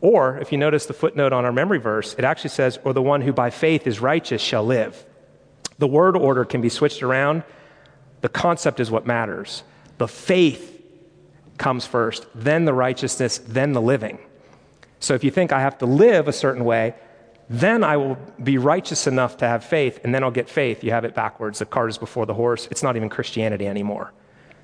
Or, 0.00 0.38
if 0.38 0.52
you 0.52 0.58
notice 0.58 0.86
the 0.86 0.94
footnote 0.94 1.32
on 1.32 1.44
our 1.44 1.52
memory 1.52 1.78
verse, 1.78 2.14
it 2.18 2.24
actually 2.24 2.50
says, 2.50 2.78
or 2.84 2.92
the 2.92 3.02
one 3.02 3.20
who 3.20 3.32
by 3.32 3.50
faith 3.50 3.86
is 3.86 4.00
righteous 4.00 4.40
shall 4.40 4.64
live. 4.64 5.04
The 5.78 5.86
word 5.86 6.16
order 6.16 6.44
can 6.44 6.60
be 6.60 6.68
switched 6.68 7.02
around. 7.02 7.42
The 8.20 8.28
concept 8.28 8.80
is 8.80 8.90
what 8.90 9.06
matters. 9.06 9.62
The 9.98 10.08
faith 10.08 10.82
comes 11.58 11.86
first, 11.86 12.26
then 12.34 12.64
the 12.64 12.72
righteousness, 12.72 13.38
then 13.38 13.72
the 13.72 13.82
living. 13.82 14.18
So 14.98 15.14
if 15.14 15.24
you 15.24 15.30
think 15.30 15.52
I 15.52 15.60
have 15.60 15.78
to 15.78 15.86
live 15.86 16.28
a 16.28 16.32
certain 16.32 16.64
way, 16.64 16.94
then 17.50 17.82
I 17.82 17.96
will 17.96 18.16
be 18.42 18.58
righteous 18.58 19.06
enough 19.06 19.38
to 19.38 19.48
have 19.48 19.64
faith, 19.64 20.00
and 20.04 20.14
then 20.14 20.22
I'll 20.22 20.30
get 20.30 20.48
faith. 20.48 20.84
You 20.84 20.92
have 20.92 21.04
it 21.04 21.14
backwards. 21.14 21.58
The 21.58 21.66
cart 21.66 21.90
is 21.90 21.98
before 21.98 22.24
the 22.24 22.34
horse. 22.34 22.68
It's 22.70 22.82
not 22.82 22.96
even 22.96 23.08
Christianity 23.08 23.66
anymore. 23.66 24.12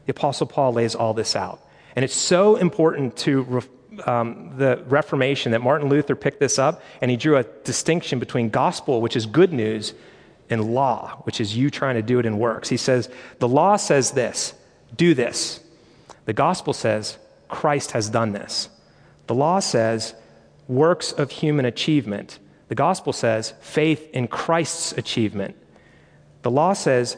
The 0.06 0.12
Apostle 0.12 0.46
Paul 0.46 0.72
lays 0.72 0.94
all 0.94 1.12
this 1.12 1.34
out. 1.34 1.60
And 1.96 2.04
it's 2.04 2.14
so 2.14 2.56
important 2.56 3.16
to 3.18 3.62
um, 4.04 4.52
the 4.56 4.84
Reformation 4.86 5.52
that 5.52 5.62
Martin 5.62 5.88
Luther 5.88 6.14
picked 6.14 6.38
this 6.38 6.58
up, 6.58 6.82
and 7.00 7.10
he 7.10 7.16
drew 7.16 7.36
a 7.36 7.42
distinction 7.42 8.18
between 8.18 8.50
gospel, 8.50 9.00
which 9.00 9.16
is 9.16 9.26
good 9.26 9.52
news, 9.52 9.94
and 10.50 10.72
law, 10.72 11.20
which 11.24 11.40
is 11.40 11.56
you 11.56 11.70
trying 11.70 11.96
to 11.96 12.02
do 12.02 12.18
it 12.18 12.26
in 12.26 12.38
works. 12.38 12.68
He 12.68 12.76
says, 12.76 13.08
The 13.38 13.48
law 13.48 13.76
says 13.76 14.12
this, 14.12 14.54
do 14.96 15.14
this. 15.14 15.60
The 16.26 16.32
gospel 16.32 16.72
says, 16.72 17.18
Christ 17.48 17.92
has 17.92 18.08
done 18.08 18.32
this. 18.32 18.68
The 19.26 19.34
law 19.34 19.60
says, 19.60 20.14
works 20.68 21.12
of 21.12 21.30
human 21.30 21.64
achievement. 21.64 22.38
The 22.68 22.74
gospel 22.74 23.12
says 23.12 23.54
faith 23.60 24.08
in 24.12 24.28
Christ's 24.28 24.92
achievement. 24.92 25.56
The 26.42 26.50
law 26.50 26.72
says 26.72 27.16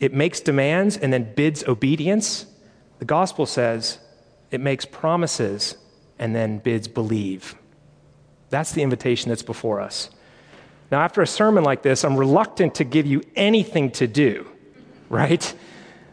it 0.00 0.12
makes 0.12 0.40
demands 0.40 0.96
and 0.96 1.12
then 1.12 1.34
bids 1.34 1.64
obedience. 1.64 2.46
The 2.98 3.04
gospel 3.04 3.46
says 3.46 3.98
it 4.52 4.60
makes 4.60 4.84
promises 4.84 5.76
and 6.18 6.36
then 6.36 6.58
bids 6.58 6.86
believe. 6.86 7.56
That's 8.50 8.72
the 8.72 8.82
invitation 8.82 9.30
that's 9.30 9.42
before 9.42 9.80
us. 9.80 10.10
Now, 10.92 11.00
after 11.00 11.22
a 11.22 11.26
sermon 11.26 11.64
like 11.64 11.82
this, 11.82 12.04
I'm 12.04 12.16
reluctant 12.16 12.74
to 12.76 12.84
give 12.84 13.06
you 13.06 13.22
anything 13.34 13.90
to 13.92 14.06
do, 14.06 14.46
right? 15.08 15.54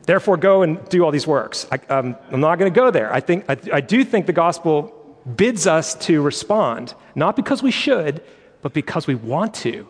Therefore, 0.03 0.37
go 0.37 0.61
and 0.61 0.87
do 0.87 1.03
all 1.03 1.11
these 1.11 1.27
works. 1.27 1.67
I, 1.69 1.79
am 1.89 2.15
um, 2.31 2.39
not 2.39 2.57
going 2.57 2.73
to 2.73 2.79
go 2.79 2.89
there. 2.89 3.13
I, 3.13 3.19
think, 3.19 3.43
I, 3.49 3.57
I 3.73 3.81
do 3.81 4.05
think 4.05 4.25
the 4.25 4.33
gospel 4.33 5.17
bids 5.35 5.67
us 5.67 5.95
to 6.07 6.21
respond, 6.21 6.93
not 7.13 7.35
because 7.35 7.61
we 7.61 7.71
should, 7.71 8.23
but 8.61 8.73
because 8.73 9.05
we 9.05 9.15
want 9.15 9.53
to. 9.55 9.85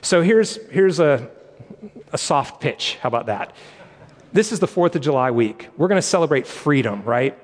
So 0.00 0.22
here's, 0.22 0.56
here's 0.70 0.98
a, 0.98 1.30
a 2.10 2.18
soft 2.18 2.60
pitch. 2.60 2.96
How 3.02 3.08
about 3.08 3.26
that? 3.26 3.54
This 4.32 4.50
is 4.50 4.60
the 4.60 4.66
4th 4.66 4.94
of 4.94 5.02
July 5.02 5.30
week. 5.30 5.68
We're 5.76 5.88
going 5.88 6.00
to 6.00 6.06
celebrate 6.06 6.46
freedom, 6.46 7.02
right? 7.04 7.38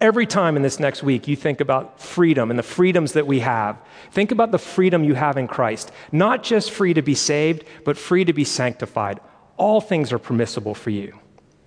Every 0.00 0.26
time 0.26 0.54
in 0.54 0.62
this 0.62 0.78
next 0.78 1.02
week 1.02 1.26
you 1.26 1.34
think 1.34 1.60
about 1.60 2.00
freedom 2.00 2.50
and 2.50 2.58
the 2.58 2.62
freedoms 2.62 3.14
that 3.14 3.26
we 3.26 3.40
have, 3.40 3.76
think 4.12 4.30
about 4.30 4.52
the 4.52 4.58
freedom 4.58 5.02
you 5.02 5.14
have 5.14 5.36
in 5.36 5.48
Christ. 5.48 5.90
Not 6.12 6.44
just 6.44 6.70
free 6.70 6.94
to 6.94 7.02
be 7.02 7.16
saved, 7.16 7.64
but 7.84 7.98
free 7.98 8.24
to 8.24 8.32
be 8.32 8.44
sanctified. 8.44 9.18
All 9.56 9.80
things 9.80 10.12
are 10.12 10.20
permissible 10.20 10.74
for 10.74 10.90
you. 10.90 11.18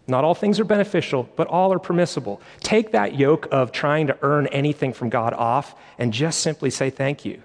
Not 0.08 0.24
all 0.24 0.34
things 0.34 0.60
are 0.62 0.66
beneficial, 0.66 1.30
but 1.36 1.48
all 1.48 1.74
are 1.74 1.80
permissible. 1.80 2.42
Take 2.62 2.92
that 2.92 3.16
yoke 3.16 3.48
of 3.52 3.74
trying 3.74 4.08
to 4.08 4.18
earn 4.22 4.48
anything 4.48 4.94
from 4.94 5.10
God 5.10 5.34
off 5.34 5.76
and 5.98 6.14
just 6.14 6.40
simply 6.40 6.70
say 6.70 6.90
thank 6.90 7.26
you. 7.26 7.42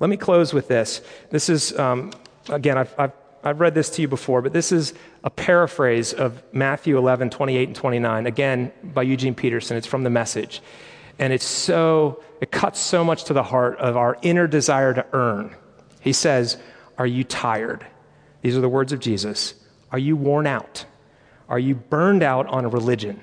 Let 0.00 0.10
me 0.10 0.16
close 0.18 0.52
with 0.52 0.68
this. 0.68 1.00
This 1.30 1.48
is, 1.48 1.76
um, 1.78 2.12
again, 2.48 2.78
I've, 2.78 2.94
I've 2.98 3.12
I've 3.44 3.60
read 3.60 3.74
this 3.74 3.90
to 3.90 4.02
you 4.02 4.08
before, 4.08 4.42
but 4.42 4.52
this 4.52 4.72
is 4.72 4.94
a 5.22 5.30
paraphrase 5.30 6.12
of 6.12 6.42
Matthew 6.52 6.98
11, 6.98 7.30
28 7.30 7.68
and 7.68 7.76
29, 7.76 8.26
again 8.26 8.72
by 8.82 9.02
Eugene 9.02 9.34
Peterson. 9.34 9.76
It's 9.76 9.86
from 9.86 10.02
the 10.02 10.10
message. 10.10 10.60
And 11.18 11.32
it's 11.32 11.44
so, 11.44 12.22
it 12.40 12.50
cuts 12.50 12.80
so 12.80 13.04
much 13.04 13.24
to 13.24 13.32
the 13.32 13.42
heart 13.42 13.78
of 13.78 13.96
our 13.96 14.18
inner 14.22 14.46
desire 14.46 14.94
to 14.94 15.06
earn. 15.12 15.54
He 16.00 16.12
says, 16.12 16.56
Are 16.96 17.06
you 17.06 17.24
tired? 17.24 17.86
These 18.42 18.56
are 18.56 18.60
the 18.60 18.68
words 18.68 18.92
of 18.92 19.00
Jesus. 19.00 19.54
Are 19.90 19.98
you 19.98 20.16
worn 20.16 20.46
out? 20.46 20.84
Are 21.48 21.58
you 21.58 21.74
burned 21.74 22.22
out 22.22 22.46
on 22.48 22.64
a 22.64 22.68
religion? 22.68 23.22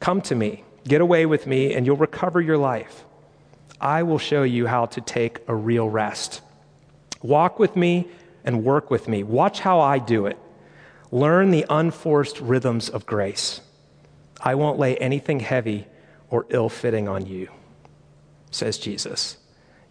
Come 0.00 0.22
to 0.22 0.34
me, 0.34 0.64
get 0.84 1.00
away 1.00 1.26
with 1.26 1.46
me, 1.46 1.74
and 1.74 1.84
you'll 1.84 1.96
recover 1.96 2.40
your 2.40 2.58
life. 2.58 3.04
I 3.80 4.02
will 4.02 4.18
show 4.18 4.42
you 4.42 4.66
how 4.66 4.86
to 4.86 5.00
take 5.00 5.38
a 5.46 5.54
real 5.54 5.88
rest. 5.88 6.40
Walk 7.22 7.58
with 7.58 7.76
me 7.76 8.08
and 8.44 8.64
work 8.64 8.90
with 8.90 9.08
me. 9.08 9.22
Watch 9.22 9.60
how 9.60 9.80
I 9.80 9.98
do 9.98 10.26
it. 10.26 10.38
Learn 11.10 11.50
the 11.50 11.66
unforced 11.68 12.40
rhythms 12.40 12.88
of 12.88 13.06
grace. 13.06 13.60
I 14.40 14.54
won't 14.54 14.78
lay 14.78 14.96
anything 14.96 15.40
heavy 15.40 15.86
or 16.30 16.46
ill 16.50 16.68
fitting 16.68 17.08
on 17.08 17.26
you, 17.26 17.48
says 18.50 18.78
Jesus. 18.78 19.36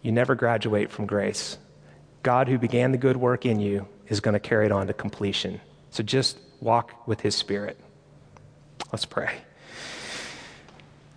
You 0.02 0.12
never 0.12 0.34
graduate 0.34 0.90
from 0.90 1.06
grace. 1.06 1.58
God, 2.22 2.48
who 2.48 2.58
began 2.58 2.92
the 2.92 2.98
good 2.98 3.16
work 3.16 3.46
in 3.46 3.60
you, 3.60 3.86
is 4.08 4.20
going 4.20 4.32
to 4.32 4.40
carry 4.40 4.66
it 4.66 4.72
on 4.72 4.86
to 4.86 4.92
completion. 4.92 5.60
So 5.90 6.02
just 6.02 6.38
walk 6.60 7.06
with 7.06 7.20
his 7.20 7.34
spirit. 7.34 7.78
Let's 8.92 9.04
pray. 9.04 9.34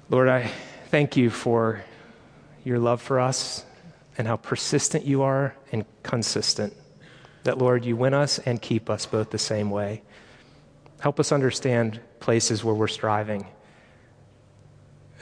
Lord, 0.09 0.29
I 0.29 0.51
thank 0.89 1.17
you 1.17 1.29
for 1.29 1.81
your 2.63 2.77
love 2.77 3.01
for 3.01 3.19
us 3.19 3.65
and 4.17 4.27
how 4.27 4.35
persistent 4.35 5.05
you 5.05 5.23
are 5.23 5.55
and 5.71 5.85
consistent 6.03 6.73
that, 7.43 7.57
Lord, 7.57 7.85
you 7.85 7.95
win 7.95 8.13
us 8.13 8.39
and 8.39 8.61
keep 8.61 8.89
us 8.89 9.05
both 9.05 9.29
the 9.29 9.37
same 9.37 9.69
way. 9.69 10.01
Help 10.99 11.19
us 11.19 11.31
understand 11.31 11.99
places 12.19 12.63
where 12.63 12.75
we're 12.75 12.87
striving 12.87 13.45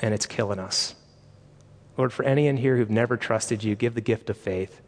and 0.01 0.13
it's 0.13 0.25
killing 0.25 0.59
us. 0.59 0.95
Lord, 1.97 2.13
for 2.13 2.23
any 2.23 2.47
in 2.47 2.57
here 2.57 2.77
who've 2.77 2.89
never 2.89 3.17
trusted 3.17 3.63
you, 3.63 3.75
give 3.75 3.95
the 3.95 4.01
gift 4.01 4.29
of 4.29 4.37
faith 4.37 4.81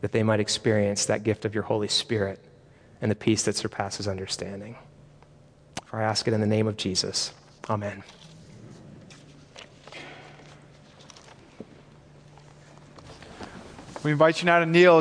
that 0.00 0.12
they 0.12 0.22
might 0.22 0.40
experience 0.40 1.06
that 1.06 1.24
gift 1.24 1.44
of 1.44 1.54
your 1.54 1.64
Holy 1.64 1.88
Spirit 1.88 2.42
and 3.00 3.10
the 3.10 3.16
peace 3.16 3.44
that 3.44 3.56
surpasses 3.56 4.08
understanding. 4.08 4.76
For 5.84 6.00
I 6.00 6.04
ask 6.04 6.26
it 6.26 6.34
in 6.34 6.40
the 6.40 6.46
name 6.46 6.66
of 6.66 6.76
Jesus. 6.76 7.32
Amen. 7.68 8.02
We 14.02 14.12
invite 14.12 14.40
you 14.40 14.46
now 14.46 14.60
to 14.60 14.66
kneel. 14.66 14.98